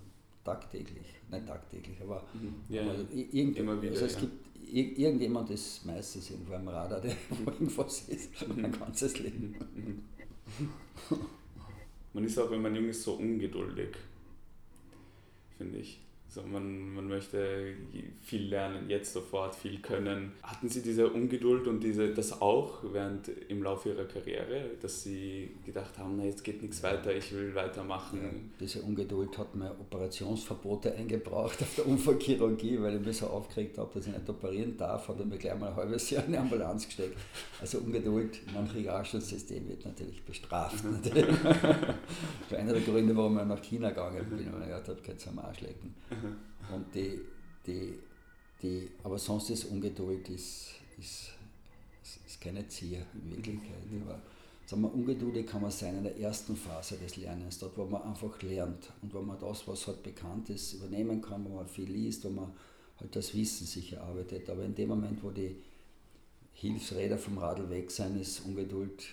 tagtäglich, 0.46 1.06
nicht 1.30 1.46
tagtäglich, 1.46 2.00
aber, 2.00 2.24
mhm. 2.32 2.54
ja, 2.68 2.82
aber 2.82 2.94
irgend, 3.12 3.56
immer 3.58 3.80
wieder, 3.82 3.92
also 3.92 4.06
es 4.06 4.14
ja. 4.14 4.20
gibt 4.20 4.46
irgendjemand 4.68 5.50
ist 5.50 5.84
meistens 5.84 6.30
irgendwo 6.30 6.54
am 6.54 6.68
Radar, 6.68 7.00
der 7.00 7.14
irgendwas 7.46 8.08
ist, 8.08 8.30
mein 8.48 8.72
ganzes 8.72 9.18
Leben. 9.18 9.54
Man 12.12 12.24
ist 12.24 12.38
auch, 12.38 12.50
wenn 12.50 12.62
man 12.62 12.74
jung 12.74 12.88
ist, 12.88 13.02
so 13.02 13.14
ungeduldig, 13.14 13.96
finde 15.58 15.78
ich. 15.78 16.00
So, 16.36 16.42
man, 16.42 16.92
man 16.92 17.08
möchte 17.08 17.72
viel 18.20 18.48
lernen, 18.50 18.90
jetzt 18.90 19.14
sofort 19.14 19.54
viel 19.54 19.78
können. 19.78 20.32
Hatten 20.42 20.68
Sie 20.68 20.82
diese 20.82 21.08
Ungeduld 21.08 21.66
und 21.66 21.80
diese, 21.80 22.12
das 22.12 22.42
auch 22.42 22.80
während 22.92 23.28
im 23.48 23.62
Laufe 23.62 23.88
Ihrer 23.88 24.04
Karriere, 24.04 24.72
dass 24.82 25.02
Sie 25.02 25.48
gedacht 25.64 25.96
haben, 25.96 26.18
na, 26.18 26.24
jetzt 26.24 26.44
geht 26.44 26.60
nichts 26.60 26.82
weiter, 26.82 27.16
ich 27.16 27.32
will 27.32 27.54
weitermachen? 27.54 28.20
Ja, 28.22 28.28
diese 28.60 28.82
Ungeduld 28.82 29.38
hat 29.38 29.54
mir 29.54 29.70
Operationsverbote 29.80 30.94
eingebracht 30.94 31.62
auf 31.62 31.74
der 31.74 31.86
Unfallchirurgie, 31.86 32.82
weil 32.82 32.96
ich 32.96 33.06
mich 33.06 33.16
so 33.16 33.28
aufgeregt 33.28 33.78
habe, 33.78 33.88
dass 33.94 34.06
ich 34.06 34.12
nicht 34.12 34.28
operieren 34.28 34.76
darf, 34.76 35.08
hat 35.08 35.18
er 35.18 35.24
mir 35.24 35.38
gleich 35.38 35.58
mal 35.58 35.70
ein 35.70 35.76
halbes 35.76 36.10
Jahr 36.10 36.26
in 36.26 36.32
die 36.32 36.38
Ambulanz 36.38 36.84
gesteckt. 36.84 37.16
Also 37.62 37.78
Ungeduld 37.78 38.40
in 38.46 38.56
einem 38.58 38.68
Triagensystem 38.68 39.66
wird 39.70 39.86
natürlich 39.86 40.22
bestraft. 40.22 40.84
Natürlich. 40.92 41.34
das 41.42 42.50
war 42.50 42.58
einer 42.58 42.74
der 42.74 42.82
Gründe, 42.82 43.16
warum 43.16 43.38
ich 43.38 43.46
nach 43.46 43.62
China 43.62 43.88
gegangen 43.88 44.26
bin, 44.28 44.52
weil 44.52 44.60
ich 44.60 44.66
gedacht 44.66 44.88
habe, 44.88 45.00
geht 45.00 45.16
es 45.16 45.28
am 45.28 45.38
Arsch 45.38 45.62
lecken. 45.62 45.94
Und 46.72 46.94
die, 46.94 47.20
die, 47.66 47.94
die, 48.62 48.90
aber 49.02 49.18
sonst 49.18 49.50
ist 49.50 49.64
Ungeduld 49.66 50.28
ist, 50.28 50.70
ist, 50.98 51.30
ist 52.26 52.40
keine 52.40 52.66
Zier 52.68 53.06
in 53.14 53.36
Wirklichkeit. 53.36 53.90
Mhm. 53.90 54.02
Aber 54.02 54.20
sagen 54.64 54.82
wir, 54.82 54.94
ungeduldig 54.94 55.46
kann 55.46 55.62
man 55.62 55.70
sein 55.70 55.98
in 55.98 56.04
der 56.04 56.18
ersten 56.18 56.56
Phase 56.56 56.96
des 56.96 57.16
Lernens, 57.16 57.58
dort 57.58 57.76
wo 57.76 57.84
man 57.84 58.02
einfach 58.02 58.40
lernt 58.42 58.92
und 59.02 59.14
wo 59.14 59.22
man 59.22 59.38
das, 59.38 59.66
was 59.68 59.86
halt 59.86 60.02
bekannt 60.02 60.50
ist, 60.50 60.74
übernehmen 60.74 61.20
kann, 61.20 61.44
wo 61.44 61.56
man 61.56 61.68
viel 61.68 61.90
liest, 61.90 62.24
wo 62.24 62.30
man 62.30 62.52
halt 62.98 63.14
das 63.14 63.34
Wissen 63.34 63.66
sich 63.66 63.92
erarbeitet. 63.92 64.48
Aber 64.50 64.64
in 64.64 64.74
dem 64.74 64.88
Moment, 64.88 65.22
wo 65.22 65.30
die 65.30 65.56
Hilfsräder 66.54 67.18
vom 67.18 67.38
Radl 67.38 67.68
weg 67.68 67.90
sein, 67.90 68.18
ist 68.18 68.40
Ungeduld 68.40 69.04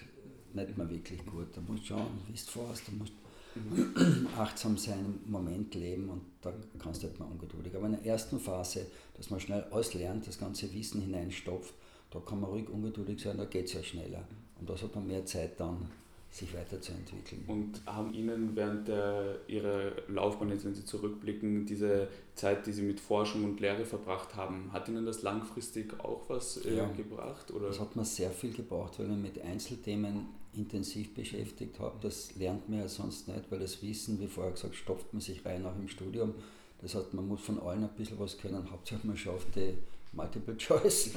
nicht 0.54 0.78
mehr 0.78 0.90
wirklich 0.90 1.26
gut. 1.26 1.48
Da 1.54 1.62
musst 1.62 1.84
du 1.84 1.88
schauen, 1.88 2.20
wie 2.28 2.34
es 2.34 2.44
vorhast, 2.44 2.84
da 2.88 2.92
musst 2.94 3.14
mhm. 3.56 4.28
achtsam 4.38 4.78
sein, 4.78 5.20
im 5.26 5.32
Moment 5.32 5.74
leben 5.76 6.10
und 6.10 6.22
da 6.42 6.54
kannst 6.80 7.04
du 7.04 7.08
halt 7.08 7.20
mal 7.20 7.26
ungeduldig. 7.26 7.76
Aber 7.76 7.86
in 7.86 7.94
der 7.94 8.06
ersten 8.06 8.40
Phase, 8.40 8.86
dass 9.16 9.30
man 9.30 9.40
schnell 9.40 9.66
auslernt, 9.72 10.28
das 10.28 10.40
ganze 10.40 10.74
Wissen 10.74 11.02
hineinstopft, 11.02 11.74
da 12.12 12.20
kann 12.20 12.40
man 12.42 12.50
ruhig 12.50 12.70
ungeduldig 12.70 13.22
sein, 13.22 13.38
da 13.38 13.46
geht 13.46 13.66
es 13.66 13.74
ja 13.74 13.84
schneller. 13.84 14.24
Und 14.60 14.70
da 14.70 14.76
hat 14.76 14.96
man 14.96 15.08
mehr 15.08 15.26
Zeit 15.26 15.60
dann, 15.60 15.90
sich 16.34 16.52
weiterzuentwickeln. 16.56 17.44
Und 17.48 17.82
haben 17.86 18.12
Ihnen 18.16 18.56
während 18.56 18.88
der, 18.88 19.38
Ihrer 19.48 19.92
Laufbahn, 20.08 20.50
jetzt 20.50 20.66
wenn 20.66 20.74
Sie 20.74 20.84
zurückblicken, 20.84 21.68
diese 21.68 22.08
Zeit, 22.34 22.66
die 22.66 22.72
Sie 22.72 22.82
mit 22.82 23.00
Forschung 23.00 23.44
und 23.44 23.60
Lehre 23.60 23.86
verbracht 23.86 24.36
haben, 24.36 24.72
hat 24.74 24.90
Ihnen 24.90 25.06
das 25.06 25.22
langfristig 25.22 26.00
auch 26.00 26.28
was 26.30 26.66
äh, 26.66 26.78
ja, 26.78 26.88
gebracht? 26.88 27.52
Oder? 27.52 27.68
Das 27.68 27.80
hat 27.80 27.96
mir 27.96 28.04
sehr 28.04 28.32
viel 28.32 28.52
gebraucht, 28.52 28.98
weil 28.98 29.08
man 29.08 29.22
mit 29.22 29.40
Einzelthemen 29.40 30.26
intensiv 30.56 31.14
beschäftigt 31.14 31.80
hat. 31.80 32.04
Das 32.04 32.36
lernt 32.36 32.68
man 32.68 32.80
ja 32.80 32.88
sonst 32.88 33.28
nicht, 33.28 33.52
weil 33.52 33.60
das 33.60 33.84
Wissen, 33.84 34.20
wie 34.20 34.28
vorher 34.28 34.54
gesagt, 34.54 34.74
stopft 34.74 35.14
man 35.14 35.22
sich 35.22 35.46
rein 35.46 35.64
auch 35.68 35.76
im 35.76 35.88
Studium. 35.88 36.34
Das 36.82 36.96
heißt, 36.96 37.14
man 37.14 37.28
muss 37.28 37.42
von 37.42 37.60
allen 37.62 37.84
ein 37.84 37.90
bisschen 37.96 38.20
was 38.20 38.40
können. 38.40 38.72
Hauptsache 38.72 39.06
man 39.06 39.16
schafft 39.16 39.56
die 39.56 39.76
Multiple 40.14 40.58
Choice 40.58 41.12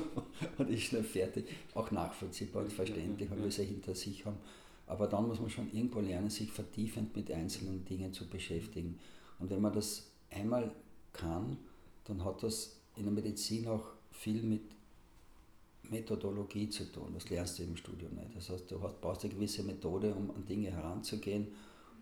und 0.58 0.70
ist 0.70 0.84
schnell 0.84 1.04
fertig. 1.04 1.46
Auch 1.74 1.90
nachvollziehbar 1.90 2.62
und 2.62 2.72
verständlich, 2.72 3.30
weil 3.30 3.38
wir 3.38 3.46
es 3.46 3.56
hinter 3.56 3.94
sich 3.94 4.24
haben. 4.26 4.36
Aber 4.86 5.06
dann 5.06 5.26
muss 5.26 5.40
man 5.40 5.48
schon 5.48 5.72
irgendwo 5.72 6.00
lernen, 6.00 6.30
sich 6.30 6.52
vertiefend 6.52 7.16
mit 7.16 7.30
einzelnen 7.30 7.84
Dingen 7.84 8.12
zu 8.12 8.28
beschäftigen. 8.28 8.98
Und 9.38 9.50
wenn 9.50 9.62
man 9.62 9.72
das 9.72 10.10
einmal 10.30 10.70
kann, 11.12 11.56
dann 12.04 12.24
hat 12.24 12.42
das 12.42 12.80
in 12.96 13.04
der 13.04 13.12
Medizin 13.12 13.66
auch 13.66 13.84
viel 14.12 14.42
mit 14.42 14.62
Methodologie 15.90 16.68
zu 16.68 16.90
tun. 16.90 17.12
Das 17.14 17.28
lernst 17.30 17.58
du 17.58 17.62
im 17.62 17.76
Studium 17.76 18.14
nicht. 18.14 18.36
Das 18.36 18.50
heißt, 18.50 18.70
du 18.70 18.78
brauchst 18.78 19.24
eine 19.24 19.34
gewisse 19.34 19.62
Methode, 19.62 20.14
um 20.14 20.30
an 20.30 20.44
Dinge 20.46 20.70
heranzugehen, 20.70 21.48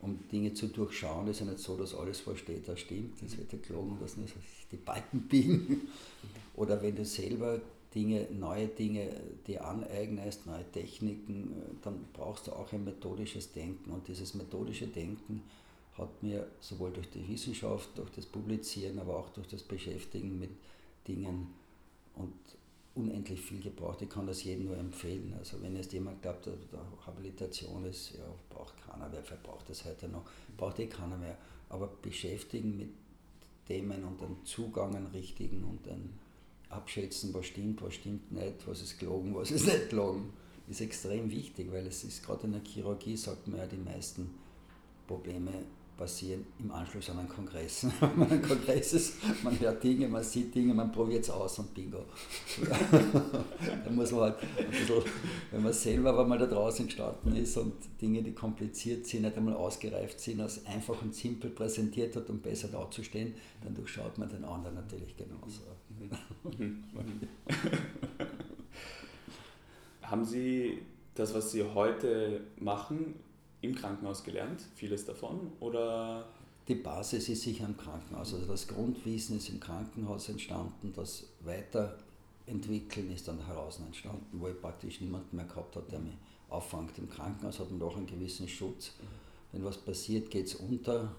um 0.02 0.18
Dinge 0.30 0.52
zu 0.52 0.66
durchschauen. 0.66 1.28
Es 1.28 1.40
ist 1.40 1.46
ja 1.46 1.52
nicht 1.52 1.62
so, 1.62 1.76
dass 1.76 1.94
alles, 1.94 2.26
was 2.26 2.38
steht, 2.38 2.68
da 2.68 2.76
stimmt. 2.76 3.22
Das 3.22 3.38
wird 3.38 3.52
ja 3.52 3.58
gelogen, 3.66 3.96
dass 4.00 4.16
nur 4.16 4.26
die 4.70 4.76
Balken 4.76 5.22
biegen. 5.28 5.88
Oder 6.54 6.82
wenn 6.82 6.94
du 6.94 7.04
selber 7.04 7.60
Dinge, 7.94 8.26
neue 8.38 8.66
Dinge 8.66 9.08
dir 9.46 9.64
aneignest, 9.64 10.46
neue 10.46 10.70
Techniken, 10.70 11.54
dann 11.82 12.04
brauchst 12.12 12.48
du 12.48 12.52
auch 12.52 12.72
ein 12.72 12.84
methodisches 12.84 13.52
Denken. 13.52 13.90
Und 13.90 14.08
dieses 14.08 14.34
methodische 14.34 14.88
Denken 14.88 15.42
hat 15.96 16.22
mir 16.22 16.48
sowohl 16.60 16.90
durch 16.90 17.08
die 17.10 17.26
Wissenschaft, 17.28 17.90
durch 17.96 18.10
das 18.10 18.26
Publizieren, 18.26 18.98
aber 18.98 19.16
auch 19.16 19.28
durch 19.30 19.46
das 19.48 19.62
Beschäftigen 19.62 20.38
mit 20.38 20.50
Dingen 21.06 21.48
und 22.16 22.32
unendlich 22.94 23.40
viel 23.40 23.60
gebraucht. 23.60 24.02
Ich 24.02 24.08
kann 24.08 24.26
das 24.26 24.44
jedem 24.44 24.66
nur 24.66 24.76
empfehlen. 24.76 25.34
Also 25.38 25.62
wenn 25.62 25.76
jetzt 25.76 25.92
jemand 25.92 26.20
glaubt, 26.22 26.46
dass 26.46 26.54
Habilitation 27.06 27.84
ist, 27.86 28.12
ja, 28.12 28.24
braucht 28.50 28.74
keiner, 28.86 29.10
wer 29.10 29.22
verbraucht 29.22 29.68
das 29.68 29.84
heute 29.84 30.08
noch, 30.08 30.24
braucht 30.56 30.78
eh 30.78 30.86
keiner 30.86 31.16
mehr. 31.16 31.38
Aber 31.68 31.86
beschäftigen 31.86 32.76
mit 32.76 32.90
Themen 33.66 34.04
und 34.04 34.20
den 34.20 34.44
Zugangen 34.44 35.06
richtigen 35.06 35.64
und 35.64 35.86
dann 35.86 36.10
abschätzen, 36.68 37.32
was 37.32 37.46
stimmt, 37.46 37.80
was 37.82 37.94
stimmt 37.94 38.32
nicht, 38.32 38.66
was 38.66 38.82
ist 38.82 38.98
gelogen, 38.98 39.34
was 39.34 39.50
ist 39.50 39.66
nicht 39.66 39.90
gelogen, 39.90 40.32
ist 40.68 40.80
extrem 40.80 41.30
wichtig, 41.30 41.70
weil 41.70 41.86
es 41.86 42.04
ist 42.04 42.24
gerade 42.24 42.46
in 42.46 42.52
der 42.52 42.62
Chirurgie, 42.62 43.16
sagt 43.16 43.46
man 43.48 43.60
ja, 43.60 43.66
die 43.66 43.76
meisten 43.76 44.30
Probleme 45.06 45.50
passieren 46.02 46.44
im 46.58 46.72
Anschluss 46.72 47.08
an 47.10 47.20
einen 47.20 47.28
Kongress. 47.28 47.86
Wenn 48.16 48.28
ein 48.28 48.42
Kongress 48.42 48.92
ist, 48.92 49.14
man 49.44 49.58
hört 49.60 49.84
Dinge, 49.84 50.08
man 50.08 50.24
sieht 50.24 50.52
Dinge, 50.52 50.74
man 50.74 50.90
probiert 50.90 51.22
es 51.22 51.30
aus 51.30 51.60
und 51.60 51.72
bingo. 51.72 52.04
da 53.84 53.90
muss 53.90 54.10
man 54.10 54.22
halt 54.22 54.36
ein 54.58 54.68
bisschen, 54.68 55.04
wenn 55.52 55.62
man 55.62 55.72
selber 55.72 56.10
aber 56.10 56.26
mal 56.26 56.38
da 56.38 56.46
draußen 56.46 56.86
gestanden 56.86 57.36
ist 57.36 57.56
und 57.56 57.74
Dinge, 58.00 58.20
die 58.20 58.32
kompliziert 58.32 59.06
sind, 59.06 59.22
nicht 59.22 59.36
einmal 59.36 59.54
ausgereift 59.54 60.18
sind, 60.18 60.40
als 60.40 60.66
einfach 60.66 61.00
und 61.02 61.14
simpel 61.14 61.50
präsentiert 61.50 62.16
hat, 62.16 62.28
um 62.30 62.40
besser 62.40 62.66
dazustehen, 62.66 63.34
dann 63.62 63.72
durchschaut 63.72 64.18
man 64.18 64.28
den 64.28 64.44
anderen 64.44 64.74
natürlich 64.74 65.16
genauso. 65.16 65.62
Haben 70.02 70.24
Sie 70.24 70.82
das, 71.14 71.32
was 71.32 71.52
Sie 71.52 71.62
heute 71.62 72.40
machen, 72.58 73.14
im 73.62 73.74
Krankenhaus 73.74 74.22
gelernt, 74.22 74.60
vieles 74.74 75.04
davon? 75.04 75.52
Oder? 75.60 76.26
Die 76.68 76.74
Basis 76.74 77.28
ist 77.28 77.42
sicher 77.42 77.64
im 77.64 77.76
Krankenhaus. 77.76 78.34
Also 78.34 78.46
das 78.46 78.68
Grundwissen 78.68 79.38
ist 79.38 79.48
im 79.48 79.58
Krankenhaus 79.58 80.28
entstanden, 80.28 80.92
das 80.94 81.24
Weiterentwickeln 81.40 83.10
ist 83.12 83.26
dann 83.26 83.44
heraus 83.46 83.78
entstanden, 83.78 84.26
wo 84.32 84.48
ich 84.48 84.60
praktisch 84.60 85.00
niemanden 85.00 85.36
mehr 85.36 85.46
gehabt 85.46 85.74
habe, 85.76 85.86
der 85.90 86.00
mich 86.00 86.14
auffängt. 86.48 86.98
Im 86.98 87.08
Krankenhaus 87.08 87.58
hat 87.58 87.70
man 87.70 87.80
doch 87.80 87.96
einen 87.96 88.06
gewissen 88.06 88.48
Schutz. 88.48 88.92
Wenn 89.52 89.64
was 89.64 89.78
passiert, 89.78 90.30
geht 90.30 90.46
es 90.46 90.56
unter. 90.56 91.12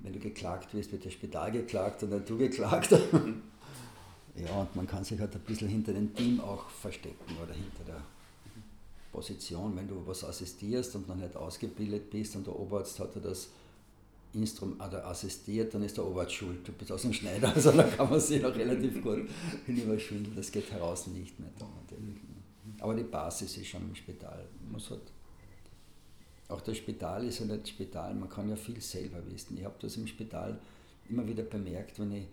Wenn 0.00 0.12
du 0.12 0.18
geklagt 0.18 0.72
wirst, 0.74 0.92
wird 0.92 1.04
das 1.04 1.12
Spital 1.12 1.52
geklagt 1.52 2.02
und 2.02 2.10
nicht 2.10 2.28
du 2.28 2.38
geklagt. 2.38 2.90
ja, 4.34 4.60
und 4.60 4.74
man 4.74 4.86
kann 4.86 5.04
sich 5.04 5.20
halt 5.20 5.34
ein 5.34 5.42
bisschen 5.42 5.68
hinter 5.68 5.92
dem 5.92 6.14
Team 6.14 6.40
auch 6.40 6.68
verstecken 6.70 7.36
oder 7.42 7.52
hinter 7.52 7.84
der 7.86 8.02
Position, 9.12 9.76
wenn 9.76 9.88
du 9.88 10.02
was 10.06 10.24
assistierst 10.24 10.94
und 10.96 11.08
noch 11.08 11.16
nicht 11.16 11.36
ausgebildet 11.36 12.10
bist 12.10 12.36
und 12.36 12.46
der 12.46 12.58
Oberarzt 12.58 12.98
hat 13.00 13.14
dir 13.14 13.20
das 13.20 13.48
Instrument 14.32 14.80
oder 14.80 15.06
assistiert, 15.06 15.74
dann 15.74 15.82
ist 15.82 15.96
der 15.96 16.06
Oberarzt 16.06 16.34
schuld. 16.34 16.66
Du 16.66 16.72
bist 16.72 16.92
aus 16.92 17.02
dem 17.02 17.12
Schneider, 17.12 17.48
also 17.54 17.72
da 17.72 17.82
kann 17.82 18.08
man 18.08 18.20
sich 18.20 18.40
noch 18.40 18.54
relativ 18.54 19.02
gut 19.02 19.28
hinüberschwindeln. 19.66 20.36
Das 20.36 20.52
geht 20.52 20.70
heraus 20.70 21.08
nicht 21.08 21.38
mehr 21.40 21.50
da 21.58 21.66
natürlich. 21.82 22.20
Aber 22.78 22.94
die 22.94 23.02
Basis 23.02 23.56
ist 23.56 23.66
schon 23.66 23.82
im 23.82 23.94
Spital. 23.94 24.46
Man 24.70 24.80
halt 24.80 25.02
auch 26.48 26.60
das 26.60 26.78
Spital 26.78 27.24
ist 27.26 27.38
ja 27.38 27.46
nicht 27.46 27.68
Spital, 27.68 28.14
man 28.14 28.28
kann 28.28 28.48
ja 28.48 28.56
viel 28.56 28.80
selber 28.80 29.18
wissen. 29.30 29.56
Ich 29.56 29.64
habe 29.64 29.76
das 29.80 29.96
im 29.96 30.06
Spital 30.06 30.58
immer 31.08 31.26
wieder 31.26 31.44
bemerkt, 31.44 31.98
wenn 32.00 32.12
ich 32.12 32.26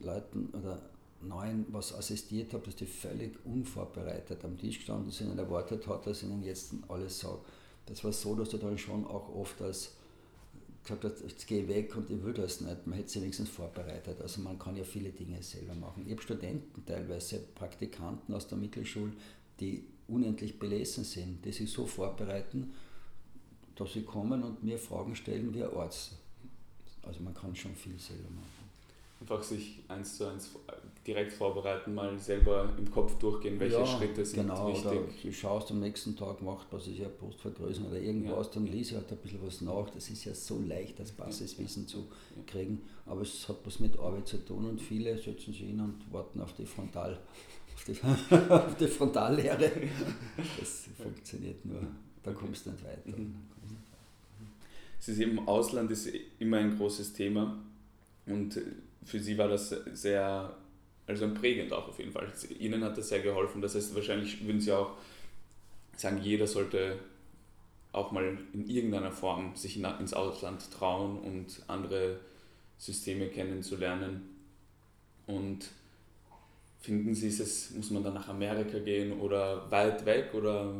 Leuten 0.00 0.48
oder 0.54 0.80
Neuen 1.20 1.66
was 1.70 1.94
assistiert 1.94 2.52
habe, 2.52 2.64
dass 2.64 2.76
die 2.76 2.86
völlig 2.86 3.44
unvorbereitet 3.44 4.44
am 4.44 4.56
Tisch 4.56 4.78
gestanden 4.78 5.10
sind 5.10 5.30
und 5.30 5.38
erwartet 5.38 5.86
hat, 5.86 6.06
dass 6.06 6.22
ich 6.22 6.28
ihnen 6.28 6.42
jetzt 6.42 6.74
alles 6.88 7.18
sage. 7.18 7.40
Das 7.86 8.04
war 8.04 8.12
so, 8.12 8.34
dass 8.34 8.50
du 8.50 8.58
dann 8.58 8.78
schon 8.78 9.06
auch 9.06 9.34
oft 9.34 9.60
als 9.62 9.92
gesagt 10.88 11.04
hast, 11.04 11.22
jetzt 11.22 11.46
geh 11.46 11.68
weg 11.68 11.94
und 11.96 12.08
ich 12.10 12.22
will 12.22 12.32
das 12.32 12.60
nicht. 12.60 12.86
Man 12.86 12.96
hätte 12.96 13.08
sich 13.08 13.22
wenigstens 13.22 13.48
vorbereitet. 13.48 14.20
Also 14.20 14.40
man 14.40 14.58
kann 14.58 14.76
ja 14.76 14.84
viele 14.84 15.10
Dinge 15.10 15.42
selber 15.42 15.74
machen. 15.74 16.04
Ich 16.06 16.12
habe 16.12 16.22
Studenten, 16.22 16.84
teilweise 16.86 17.40
Praktikanten 17.54 18.34
aus 18.34 18.48
der 18.48 18.58
Mittelschule, 18.58 19.12
die 19.60 19.84
unendlich 20.06 20.58
belesen 20.58 21.04
sind, 21.04 21.44
die 21.44 21.52
sich 21.52 21.70
so 21.70 21.86
vorbereiten, 21.86 22.72
dass 23.76 23.92
sie 23.92 24.02
kommen 24.02 24.42
und 24.42 24.62
mir 24.62 24.78
Fragen 24.78 25.14
stellen 25.14 25.52
wie 25.54 25.62
ein 25.62 25.74
Arzt. 25.74 26.12
Also 27.02 27.20
man 27.20 27.34
kann 27.34 27.54
schon 27.54 27.74
viel 27.74 27.98
selber 27.98 28.30
machen. 28.30 28.68
Einfach 29.20 29.42
sich 29.42 29.80
eins 29.88 30.16
zu 30.16 30.26
eins 30.26 30.50
direkt 31.08 31.32
vorbereiten, 31.32 31.94
mal 31.94 32.18
selber 32.18 32.70
im 32.76 32.90
Kopf 32.90 33.18
durchgehen, 33.18 33.58
welche 33.58 33.78
ja, 33.78 33.86
Schritte 33.86 34.24
sind 34.26 34.42
genau, 34.42 34.68
wichtig. 34.68 34.86
Oder 34.86 35.02
du 35.22 35.32
schaust 35.32 35.70
am 35.70 35.80
nächsten 35.80 36.14
Tag, 36.14 36.42
macht 36.42 36.66
was 36.70 36.86
ist 36.86 36.98
ja 36.98 37.08
Brustvergrößern 37.08 37.86
oder 37.86 37.98
irgendwas, 37.98 38.48
ja. 38.48 38.52
dann 38.54 38.66
liest 38.66 38.92
halt 38.92 39.10
ein 39.10 39.16
bisschen 39.16 39.40
was 39.42 39.62
nach. 39.62 39.88
Das 39.88 40.10
ist 40.10 40.26
ja 40.26 40.34
so 40.34 40.60
leicht, 40.60 41.00
das 41.00 41.10
Basiswissen 41.12 41.88
zu 41.88 42.08
kriegen, 42.46 42.82
aber 43.06 43.22
es 43.22 43.48
hat 43.48 43.56
was 43.64 43.80
mit 43.80 43.98
Arbeit 43.98 44.28
zu 44.28 44.36
tun 44.44 44.66
und 44.66 44.82
viele 44.82 45.16
setzen 45.16 45.54
sich 45.54 45.60
hin 45.60 45.80
und 45.80 46.12
warten 46.12 46.42
auf 46.42 46.52
die 46.52 46.66
Frontal, 46.66 47.18
auf 47.74 47.84
die, 47.84 48.52
auf 48.52 48.76
die 48.76 48.86
Frontallehre. 48.86 49.70
Das 50.60 50.88
funktioniert 51.02 51.64
nur, 51.64 51.86
da 52.22 52.32
kommst 52.32 52.66
du 52.66 52.70
nicht 52.70 52.84
weiter. 52.84 53.16
Mhm. 53.16 53.34
Es 55.00 55.08
ist 55.08 55.20
eben 55.20 55.38
Ausland 55.48 55.90
ist 55.90 56.10
immer 56.38 56.58
ein 56.58 56.76
großes 56.76 57.14
Thema 57.14 57.56
und 58.26 58.60
für 59.04 59.18
Sie 59.18 59.38
war 59.38 59.48
das 59.48 59.74
sehr 59.94 60.54
also 61.08 61.32
prägend 61.32 61.72
auch 61.72 61.88
auf 61.88 61.98
jeden 61.98 62.12
Fall. 62.12 62.30
Ihnen 62.58 62.84
hat 62.84 62.96
das 62.96 63.08
sehr 63.08 63.20
geholfen. 63.20 63.62
Das 63.62 63.74
heißt, 63.74 63.94
wahrscheinlich 63.94 64.46
würden 64.46 64.60
Sie 64.60 64.70
auch 64.70 64.90
sagen, 65.96 66.18
jeder 66.22 66.46
sollte 66.46 66.98
auch 67.92 68.12
mal 68.12 68.38
in 68.52 68.68
irgendeiner 68.68 69.10
Form 69.10 69.56
sich 69.56 69.82
ins 69.82 70.12
Ausland 70.12 70.70
trauen 70.70 71.18
und 71.18 71.62
andere 71.66 72.20
Systeme 72.76 73.28
kennenzulernen. 73.28 74.28
Und 75.26 75.70
finden 76.80 77.14
Sie 77.14 77.28
es, 77.28 77.70
muss 77.70 77.90
man 77.90 78.04
dann 78.04 78.14
nach 78.14 78.28
Amerika 78.28 78.78
gehen 78.78 79.18
oder 79.18 79.70
weit 79.70 80.04
weg 80.04 80.34
oder? 80.34 80.74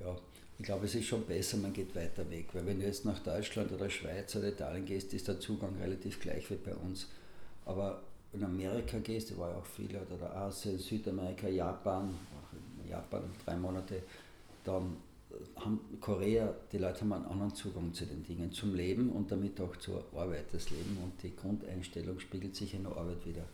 Ja, 0.00 0.16
ich 0.58 0.64
glaube, 0.64 0.86
es 0.86 0.94
ist 0.94 1.06
schon 1.06 1.26
besser, 1.26 1.58
man 1.58 1.74
geht 1.74 1.94
weiter 1.94 2.28
weg, 2.30 2.46
weil 2.54 2.64
wenn 2.64 2.80
du 2.80 2.86
jetzt 2.86 3.04
nach 3.04 3.18
Deutschland 3.18 3.70
oder 3.70 3.90
Schweiz 3.90 4.34
oder 4.34 4.48
Italien 4.48 4.86
gehst, 4.86 5.12
ist 5.12 5.28
der 5.28 5.38
Zugang 5.38 5.76
relativ 5.78 6.20
gleich 6.20 6.50
wie 6.50 6.56
bei 6.56 6.74
uns. 6.74 7.06
Aber 7.66 8.02
in 8.32 8.44
Amerika 8.44 8.98
gehst, 8.98 9.30
da 9.30 9.38
war 9.38 9.50
ja 9.50 9.56
auch 9.56 9.66
viele, 9.66 10.00
oder 10.06 10.34
Asien, 10.36 10.78
Südamerika, 10.78 11.48
Japan, 11.48 12.14
Japan 12.88 13.22
drei 13.44 13.56
Monate, 13.56 14.02
dann 14.64 14.96
haben 15.56 15.80
Korea, 16.00 16.54
die 16.72 16.78
Leute 16.78 17.00
haben 17.00 17.12
einen 17.12 17.26
anderen 17.26 17.54
Zugang 17.54 17.92
zu 17.92 18.06
den 18.06 18.24
Dingen, 18.24 18.52
zum 18.52 18.74
Leben 18.74 19.10
und 19.10 19.30
damit 19.30 19.60
auch 19.60 19.76
zur 19.76 20.04
Arbeit. 20.14 20.46
Das 20.52 20.70
Leben 20.70 20.96
und 21.02 21.22
die 21.22 21.34
Grundeinstellung 21.34 22.18
spiegelt 22.18 22.56
sich 22.56 22.74
in 22.74 22.84
der 22.84 22.96
Arbeit 22.96 23.24
wieder. 23.26 23.44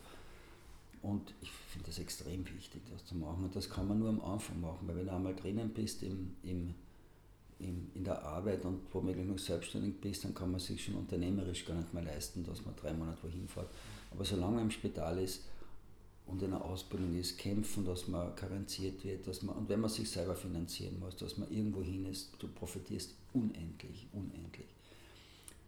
Und 1.03 1.35
ich 1.43 1.51
finde 1.51 1.89
das 1.89 1.99
extrem 1.99 2.47
wichtig, 2.57 2.81
das 2.91 3.05
zu 3.05 3.15
machen. 3.17 3.45
Und 3.45 3.55
das 3.55 3.69
kann 3.69 3.87
man 3.87 3.99
nur 3.99 4.09
am 4.09 4.23
Anfang 4.23 4.61
machen, 4.61 4.87
weil 4.87 4.97
wenn 4.97 5.07
du 5.07 5.13
einmal 5.13 5.35
drinnen 5.35 5.69
bist 5.69 6.03
im, 6.03 6.35
im, 6.43 6.75
im, 7.59 7.91
in 7.95 8.05
der 8.05 8.23
Arbeit 8.23 8.65
und 8.65 8.81
womöglich 8.93 9.27
noch 9.27 9.39
selbstständig 9.39 10.01
bist, 10.01 10.25
dann 10.25 10.35
kann 10.35 10.51
man 10.51 10.61
sich 10.61 10.83
schon 10.83 10.95
unternehmerisch 10.95 11.67
gar 11.67 11.75
nicht 11.75 11.93
mehr 11.93 12.05
leisten, 12.05 12.45
dass 12.45 12.65
man 12.65 12.75
drei 12.77 12.93
Monate 12.95 13.23
wohin 13.23 13.47
fährt. 13.49 13.69
Aber 14.15 14.25
solange 14.25 14.57
man 14.57 14.65
im 14.65 14.71
Spital 14.71 15.19
ist, 15.19 15.43
und 16.27 16.43
in 16.43 16.51
der 16.51 16.65
Ausbildung 16.65 17.19
ist, 17.19 17.39
kämpfen, 17.39 17.85
dass 17.85 18.09
man 18.09 18.35
karenziert 18.35 19.05
wird, 19.05 19.27
dass 19.27 19.43
man, 19.43 19.57
und 19.57 19.69
wenn 19.69 19.81
man 19.81 19.91
sich 19.91 20.09
selber 20.09 20.35
finanzieren 20.35 20.99
muss, 20.99 21.17
dass 21.17 21.37
man 21.37 21.51
irgendwo 21.51 21.83
hin 21.83 22.07
ist, 22.07 22.31
du 22.39 22.49
profitierst 22.49 23.15
unendlich, 23.35 24.07
unendlich. 24.13 24.67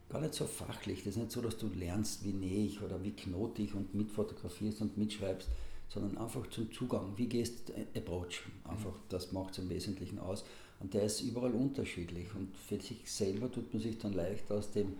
Gar 0.08 0.22
nicht 0.22 0.34
so 0.34 0.46
fachlich, 0.46 1.00
das 1.00 1.16
ist 1.16 1.18
nicht 1.18 1.32
so, 1.32 1.42
dass 1.42 1.58
du 1.58 1.68
lernst, 1.68 2.24
wie 2.24 2.32
nähe 2.32 2.66
ich 2.66 2.80
oder 2.80 3.02
wie 3.02 3.12
knote 3.12 3.62
ich 3.62 3.74
und 3.74 3.94
mitfotografierst 3.94 4.80
und 4.80 4.96
mitschreibst, 4.96 5.48
sondern 5.88 6.16
einfach 6.16 6.48
zum 6.48 6.72
Zugang, 6.72 7.12
wie 7.16 7.26
gehst 7.26 7.68
du 7.68 7.72
approach, 7.98 8.42
einfach, 8.64 8.94
das 9.08 9.32
macht 9.32 9.52
es 9.52 9.58
im 9.58 9.68
Wesentlichen 9.68 10.18
aus. 10.18 10.44
Und 10.78 10.94
der 10.94 11.04
ist 11.04 11.22
überall 11.22 11.52
unterschiedlich 11.52 12.34
und 12.34 12.56
für 12.56 12.80
sich 12.80 13.10
selber 13.10 13.50
tut 13.50 13.72
man 13.72 13.82
sich 13.82 13.98
dann 13.98 14.12
leicht 14.12 14.50
aus 14.50 14.70
dem 14.72 14.94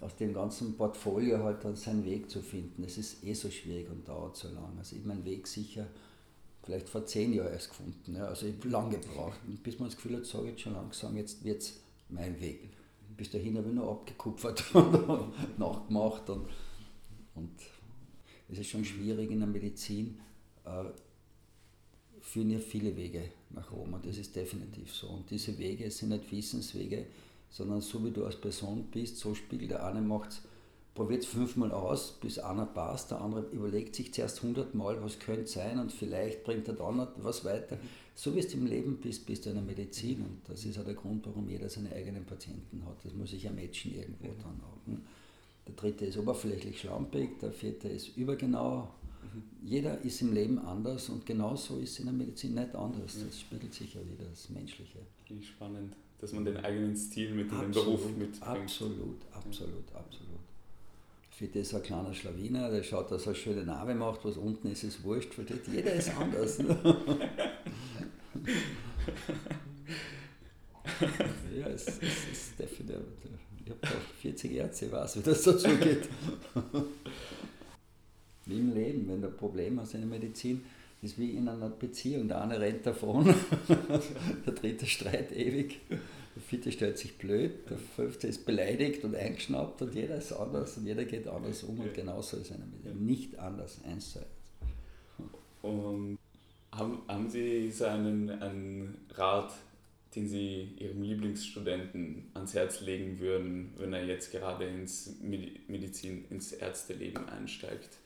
aus 0.00 0.16
dem 0.16 0.32
ganzen 0.32 0.76
Portfolio 0.76 1.38
halt 1.38 1.64
dann 1.64 1.76
seinen 1.76 2.04
Weg 2.04 2.30
zu 2.30 2.40
finden. 2.40 2.82
Das 2.82 2.98
ist 2.98 3.24
eh 3.24 3.34
so 3.34 3.50
schwierig 3.50 3.90
und 3.90 4.06
dauert 4.06 4.36
so 4.36 4.48
lang. 4.48 4.76
Also 4.78 4.96
ich 4.96 5.04
meinen 5.04 5.24
Weg 5.24 5.46
sicher 5.46 5.86
vielleicht 6.62 6.88
vor 6.88 7.04
zehn 7.06 7.32
Jahren 7.32 7.52
erst 7.52 7.70
gefunden. 7.70 8.14
Ja. 8.14 8.26
Also 8.26 8.46
ich 8.46 8.54
habe 8.56 8.68
lange 8.68 8.98
gebraucht. 8.98 9.38
Bis 9.62 9.78
man 9.78 9.88
das 9.88 9.96
Gefühl 9.96 10.16
hat, 10.16 10.26
sage 10.26 10.44
ich 10.44 10.50
jetzt 10.50 10.60
schon 10.62 10.74
langsam, 10.74 11.16
jetzt 11.16 11.42
wird 11.44 11.62
es 11.62 11.80
mein 12.08 12.40
Weg. 12.40 12.70
Bis 13.16 13.30
dahin 13.30 13.56
habe 13.56 13.68
ich 13.68 13.74
nur 13.74 13.90
abgekupfert 13.90 14.62
und 14.74 15.58
nachgemacht. 15.58 16.28
Und, 16.30 16.46
und 17.34 17.50
es 18.48 18.58
ist 18.58 18.68
schon 18.68 18.84
schwierig 18.84 19.30
in 19.30 19.40
der 19.40 19.48
Medizin. 19.48 20.20
Äh, 20.64 20.84
führen 22.20 22.50
ja 22.50 22.58
viele 22.58 22.94
Wege 22.96 23.22
nach 23.50 23.72
Rom 23.72 23.94
und 23.94 24.04
das 24.04 24.18
ist 24.18 24.36
definitiv 24.36 24.94
so. 24.94 25.08
Und 25.08 25.30
diese 25.30 25.56
Wege 25.58 25.90
sind 25.90 26.10
nicht 26.10 26.30
Wissenswege, 26.30 27.06
sondern 27.50 27.80
so 27.80 28.04
wie 28.04 28.10
du 28.10 28.24
als 28.24 28.36
Person 28.36 28.88
bist, 28.90 29.18
so 29.18 29.34
spiegelt 29.34 29.70
der 29.70 29.84
eine 29.84 30.00
macht 30.00 30.42
probiert 30.98 31.22
es 31.22 31.28
fünfmal 31.28 31.70
aus, 31.70 32.18
bis 32.20 32.40
einer 32.40 32.66
passt, 32.66 33.12
der 33.12 33.20
andere 33.20 33.42
überlegt 33.52 33.94
sich 33.94 34.12
zuerst 34.12 34.42
hundertmal, 34.42 35.00
was 35.00 35.20
könnte 35.20 35.46
sein 35.46 35.78
und 35.78 35.92
vielleicht 35.92 36.42
bringt 36.42 36.66
er 36.66 36.74
dann 36.74 37.06
was 37.18 37.44
weiter. 37.44 37.78
So 38.16 38.34
wie 38.34 38.40
du 38.40 38.54
im 38.54 38.66
Leben 38.66 38.96
bist, 38.96 39.24
bist 39.24 39.46
du 39.46 39.50
in 39.50 39.54
der 39.54 39.64
Medizin 39.64 40.22
und 40.22 40.40
das 40.48 40.64
ist 40.64 40.76
auch 40.76 40.84
der 40.84 40.94
Grund, 40.94 41.24
warum 41.24 41.48
jeder 41.48 41.68
seine 41.68 41.92
eigenen 41.92 42.24
Patienten 42.24 42.84
hat. 42.84 42.96
Das 43.04 43.14
muss 43.14 43.30
sich 43.30 43.44
ja 43.44 43.52
matchen 43.52 43.94
irgendwo 43.94 44.26
mhm. 44.26 44.38
dann 44.42 44.60
auch. 44.64 44.86
Ne? 44.88 44.98
Der 45.68 45.74
dritte 45.76 46.04
ist 46.04 46.18
oberflächlich 46.18 46.80
schlampig, 46.80 47.38
der 47.38 47.52
vierte 47.52 47.88
ist 47.88 48.16
übergenau. 48.16 48.88
Mhm. 49.22 49.68
Jeder 49.68 50.00
ist 50.00 50.20
im 50.20 50.32
Leben 50.32 50.58
anders 50.58 51.10
und 51.10 51.24
genauso 51.24 51.78
ist 51.78 51.92
es 51.92 51.98
in 52.00 52.06
der 52.06 52.14
Medizin 52.14 52.54
nicht 52.54 52.74
anders. 52.74 53.18
Das 53.24 53.38
spiegelt 53.38 53.72
sich 53.72 53.94
ja 53.94 54.00
wieder, 54.00 54.28
das 54.28 54.50
Menschliche. 54.50 54.98
Spannend 55.42 55.94
dass 56.18 56.32
man 56.32 56.44
den 56.44 56.56
eigenen 56.58 56.96
Stil 56.96 57.32
mit 57.32 57.50
in 57.50 57.60
den 57.60 57.70
Beruf 57.70 58.04
mitbringt. 58.06 58.42
Absolut, 58.42 59.20
absolut, 59.32 59.94
absolut. 59.94 60.28
Für 61.30 61.46
das 61.46 61.72
ein 61.72 61.82
kleiner 61.82 62.12
Schlawiner, 62.12 62.70
der 62.70 62.82
schaut, 62.82 63.10
dass 63.12 63.22
er 63.22 63.28
eine 63.28 63.36
schöne 63.36 63.64
Narbe 63.64 63.94
macht, 63.94 64.24
was 64.24 64.36
unten 64.36 64.72
ist, 64.72 64.82
ist 64.82 65.04
wurscht, 65.04 65.38
weil 65.38 65.46
jeder 65.72 65.92
ist 65.92 66.10
anders. 66.16 66.58
Ja, 71.56 71.66
es, 71.68 71.86
es 71.86 72.28
ist 72.32 72.58
definitiv. 72.58 72.96
Ich 73.64 73.70
habe 73.70 73.80
doch 73.82 74.14
40 74.20 74.52
Ärzte, 74.52 74.86
ich 74.86 74.92
weiß, 74.92 75.16
wie 75.18 75.22
das 75.22 75.42
dazu 75.42 75.68
geht. 75.76 76.08
Wie 78.46 78.58
im 78.60 78.74
Leben, 78.74 79.06
wenn 79.08 79.20
du 79.20 79.28
ein 79.28 79.36
Problem 79.36 79.78
hast 79.78 79.92
in 79.92 80.00
der 80.00 80.08
Medizin, 80.08 80.64
das 81.00 81.12
ist 81.12 81.18
wie 81.18 81.30
in 81.30 81.48
einer 81.48 81.68
Beziehung. 81.68 82.28
Der 82.28 82.42
eine 82.42 82.60
rennt 82.60 82.86
davon, 82.86 83.24
der 84.46 84.52
dritte 84.54 84.86
streit 84.86 85.32
ewig, 85.32 85.80
der 85.90 86.42
vierte 86.42 86.72
stellt 86.72 86.98
sich 86.98 87.16
blöd, 87.18 87.70
der 87.70 87.78
fünfte 87.78 88.26
ist 88.26 88.44
beleidigt 88.44 89.04
und 89.04 89.14
eingeschnappt 89.14 89.82
und 89.82 89.94
jeder 89.94 90.16
ist 90.16 90.32
anders 90.32 90.76
und 90.76 90.86
jeder 90.86 91.04
geht 91.04 91.28
anders 91.28 91.62
um 91.62 91.78
und 91.80 91.94
genauso 91.94 92.36
ist 92.38 92.52
einer 92.52 92.66
mit 92.66 92.84
ihm. 92.84 93.06
Nicht 93.06 93.38
anders, 93.38 93.80
eins 93.84 94.12
zu 94.12 94.18
eins. 94.18 94.28
Und 95.62 96.18
haben, 96.72 97.02
haben 97.08 97.30
Sie 97.30 97.70
so 97.70 97.84
einen, 97.84 98.30
einen 98.30 98.98
Rat, 99.14 99.52
den 100.14 100.28
Sie 100.28 100.74
Ihrem 100.78 101.02
Lieblingsstudenten 101.02 102.30
ans 102.34 102.54
Herz 102.54 102.80
legen 102.80 103.18
würden, 103.20 103.72
wenn 103.78 103.92
er 103.92 104.04
jetzt 104.04 104.32
gerade 104.32 104.66
ins 104.66 105.16
Medizin, 105.20 106.24
ins 106.30 106.52
Ärzteleben 106.52 107.28
einsteigt? 107.28 107.97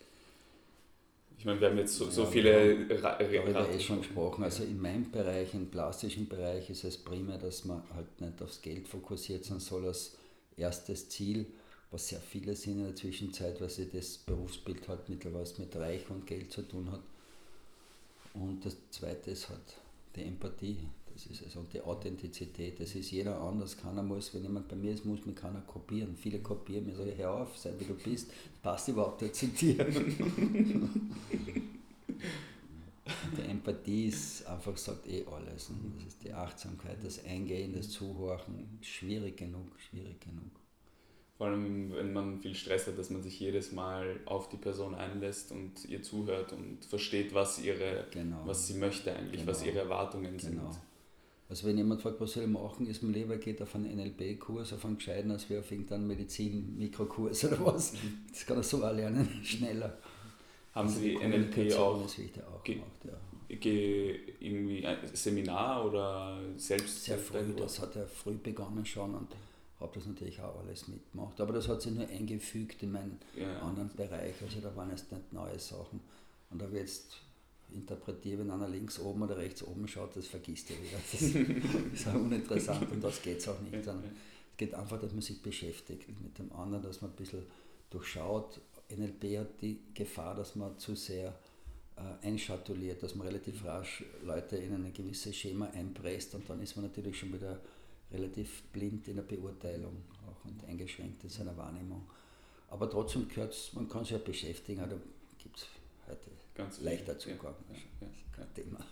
Ich 1.42 1.46
meine, 1.46 1.60
wir 1.60 1.70
haben 1.70 1.78
jetzt 1.78 1.96
so, 1.96 2.08
so 2.08 2.24
viele. 2.24 2.86
Ra 3.02 3.18
darüber 3.18 3.68
eh 3.68 3.80
schon 3.80 3.98
gesprochen. 3.98 4.44
Also 4.44 4.62
in 4.62 4.80
meinem 4.80 5.10
Bereich, 5.10 5.52
im 5.54 5.68
plastischen 5.68 6.28
Bereich, 6.28 6.70
ist 6.70 6.84
es 6.84 6.96
primär, 6.96 7.36
dass 7.36 7.64
man 7.64 7.82
halt 7.96 8.20
nicht 8.20 8.40
aufs 8.40 8.62
Geld 8.62 8.86
fokussiert, 8.86 9.44
sondern 9.44 9.58
soll 9.58 9.86
als 9.88 10.16
erstes 10.56 11.08
Ziel, 11.08 11.46
was 11.90 12.06
sehr 12.06 12.20
viele 12.20 12.54
sind 12.54 12.78
in 12.78 12.84
der 12.84 12.94
Zwischenzeit, 12.94 13.60
weil 13.60 13.70
sich 13.70 13.90
das 13.90 14.18
Berufsbild 14.18 14.86
halt 14.86 15.08
mittlerweile 15.08 15.48
mit 15.58 15.74
Reich 15.74 16.08
und 16.10 16.28
Geld 16.28 16.52
zu 16.52 16.62
tun 16.62 16.92
hat. 16.92 17.02
Und 18.34 18.64
das 18.64 18.76
zweite 18.92 19.32
ist 19.32 19.48
halt 19.48 19.58
die 20.14 20.22
Empathie. 20.22 20.78
Das 21.12 21.26
ist. 21.26 21.56
Und 21.56 21.72
die 21.72 21.80
Authentizität, 21.80 22.80
das 22.80 22.94
ist 22.94 23.10
jeder 23.10 23.40
anders. 23.40 23.76
Keiner 23.76 24.02
muss, 24.02 24.32
wenn 24.34 24.42
jemand 24.42 24.68
bei 24.68 24.76
mir 24.76 24.92
ist, 24.92 25.04
muss 25.04 25.24
mich 25.26 25.36
keiner 25.36 25.60
kopieren. 25.62 26.16
Viele 26.16 26.38
kopieren 26.40 26.86
mir, 26.86 26.94
sage 26.94 27.10
ich, 27.10 27.18
hör 27.18 27.42
auf, 27.42 27.56
sei 27.56 27.72
wie 27.78 27.84
du 27.84 27.94
bist, 27.94 28.30
passt 28.62 28.88
überhaupt 28.88 29.20
nicht 29.22 29.34
zu 29.34 29.48
dir. 29.48 29.84
die 33.36 33.42
Empathie 33.42 34.06
ist 34.06 34.46
einfach, 34.46 34.76
sagt 34.76 35.06
eh 35.08 35.24
alles. 35.26 35.68
Und 35.68 35.94
das 35.96 36.06
ist 36.06 36.24
die 36.24 36.32
Achtsamkeit, 36.32 36.98
das 37.02 37.24
Eingehen, 37.24 37.74
das 37.74 37.90
Zuhorchen, 37.90 38.78
schwierig 38.80 39.36
genug, 39.36 39.78
schwierig 39.78 40.20
genug. 40.20 40.50
Vor 41.36 41.48
allem, 41.48 41.92
wenn 41.92 42.12
man 42.12 42.40
viel 42.40 42.54
Stress 42.54 42.86
hat, 42.86 42.98
dass 42.98 43.10
man 43.10 43.22
sich 43.22 43.40
jedes 43.40 43.72
Mal 43.72 44.20
auf 44.26 44.48
die 44.48 44.56
Person 44.56 44.94
einlässt 44.94 45.50
und 45.50 45.84
ihr 45.88 46.02
zuhört 46.02 46.52
und 46.52 46.84
versteht, 46.84 47.34
was, 47.34 47.58
ihre, 47.60 48.06
genau. 48.12 48.42
was 48.44 48.68
sie 48.68 48.74
möchte 48.74 49.12
eigentlich, 49.12 49.40
genau. 49.40 49.50
was 49.50 49.64
ihre 49.64 49.80
Erwartungen 49.80 50.36
genau. 50.36 50.70
sind. 50.70 50.80
Also 51.52 51.66
wenn 51.66 51.76
jemand 51.76 52.00
fragt, 52.00 52.18
was 52.18 52.32
soll 52.32 52.44
ich 52.44 52.48
machen, 52.48 52.86
ist 52.86 53.02
mein 53.02 53.12
Leber 53.12 53.36
geht 53.36 53.60
auf 53.60 53.74
einen 53.74 53.94
NLP-Kurs, 53.94 54.72
auf 54.72 54.86
einen 54.86 54.96
gescheiten, 54.96 55.30
als 55.30 55.50
wie 55.50 55.58
auf 55.58 55.70
irgendeinen 55.70 56.06
Medizin-Mikrokurs 56.06 57.44
oder 57.44 57.66
was. 57.66 57.92
Das 58.30 58.46
kann 58.46 58.56
er 58.56 58.62
so 58.62 58.82
auch 58.82 58.90
lernen, 58.90 59.28
schneller. 59.44 59.98
Haben 60.74 60.88
also 60.88 61.00
Sie 61.00 61.14
NLP 61.14 61.74
auch, 61.74 62.02
auch 62.02 62.64
ge 62.64 62.76
gemacht, 62.76 63.04
ja. 63.04 63.50
irgendwie 63.50 64.86
ein 64.86 64.96
Seminar 65.12 65.84
oder 65.84 66.40
selbst? 66.56 67.04
Sehr 67.04 67.18
früh, 67.18 67.52
das 67.54 67.82
hat 67.82 67.96
er 67.96 68.06
früh 68.06 68.36
begonnen 68.36 68.86
schon 68.86 69.14
und 69.14 69.28
habe 69.78 69.92
das 69.94 70.06
natürlich 70.06 70.40
auch 70.40 70.58
alles 70.58 70.88
mitgemacht. 70.88 71.38
Aber 71.38 71.52
das 71.52 71.68
hat 71.68 71.82
sich 71.82 71.92
nur 71.92 72.08
eingefügt 72.08 72.82
in 72.82 72.92
meinen 72.92 73.18
ja. 73.36 73.60
anderen 73.60 73.90
Bereich, 73.94 74.32
also 74.40 74.58
da 74.62 74.74
waren 74.74 74.88
jetzt 74.88 75.12
nicht 75.12 75.30
neue 75.34 75.58
Sachen. 75.58 76.00
Und 76.48 76.62
da 76.62 76.64
habe 76.64 76.78
jetzt 76.78 77.18
interpretiere, 77.74 78.40
wenn 78.40 78.50
einer 78.50 78.68
links 78.68 78.98
oben 78.98 79.22
oder 79.22 79.36
rechts 79.36 79.62
oben 79.62 79.86
schaut, 79.88 80.16
das 80.16 80.26
vergisst 80.26 80.70
er 80.70 80.76
wieder. 80.82 80.98
Das 81.10 81.22
ist 81.92 82.08
auch 82.08 82.14
uninteressant 82.14 82.90
und 82.90 83.02
das 83.02 83.20
geht 83.22 83.38
es 83.38 83.48
auch 83.48 83.60
nicht. 83.60 83.84
Sondern 83.84 84.04
es 84.04 84.56
geht 84.56 84.74
einfach, 84.74 85.00
dass 85.00 85.12
man 85.12 85.22
sich 85.22 85.42
beschäftigt 85.42 86.08
mit 86.20 86.38
dem 86.38 86.52
anderen, 86.52 86.82
dass 86.82 87.00
man 87.00 87.10
ein 87.10 87.16
bisschen 87.16 87.42
durchschaut. 87.90 88.60
NLP 88.94 89.38
hat 89.38 89.62
die 89.62 89.78
Gefahr, 89.94 90.34
dass 90.34 90.54
man 90.54 90.78
zu 90.78 90.94
sehr 90.94 91.34
äh, 91.96 92.26
einschatuliert, 92.26 93.02
dass 93.02 93.14
man 93.14 93.26
relativ 93.26 93.64
rasch 93.64 94.04
Leute 94.24 94.56
in 94.56 94.74
ein 94.74 94.92
gewisses 94.92 95.36
Schema 95.36 95.66
einpresst 95.70 96.34
und 96.34 96.48
dann 96.48 96.60
ist 96.60 96.76
man 96.76 96.86
natürlich 96.86 97.18
schon 97.18 97.32
wieder 97.32 97.60
relativ 98.12 98.62
blind 98.72 99.08
in 99.08 99.16
der 99.16 99.22
Beurteilung 99.22 100.02
auch 100.26 100.44
und 100.44 100.64
eingeschränkt 100.64 101.24
in 101.24 101.30
seiner 101.30 101.56
Wahrnehmung. 101.56 102.02
Aber 102.68 102.88
trotzdem 102.88 103.28
gehört 103.28 103.54
man 103.74 103.88
kann 103.88 104.04
sich 104.04 104.12
ja 104.12 104.18
beschäftigen, 104.18 104.80
da 104.88 104.96
gibt 105.38 105.56
es 105.56 105.66
heute 106.06 106.30
Ganz 106.54 106.80
leichter 106.80 107.18
Zugang. 107.18 107.54
Ja, 108.00 108.06
kein 108.32 108.54
Thema. 108.54 108.84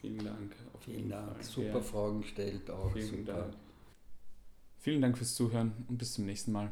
Vielen 0.00 0.24
Dank. 0.24 0.56
Vielen 0.80 1.08
Dank. 1.08 1.36
Fall. 1.36 1.44
Super. 1.44 1.82
Fragen 1.82 2.20
gestellt 2.20 2.70
auch. 2.70 2.92
Vielen 2.92 3.08
super. 3.08 3.32
Dank. 3.32 3.54
Vielen 4.78 5.02
Dank 5.02 5.18
fürs 5.18 5.34
Zuhören 5.34 5.72
und 5.88 5.98
bis 5.98 6.12
zum 6.12 6.26
nächsten 6.26 6.52
Mal. 6.52 6.70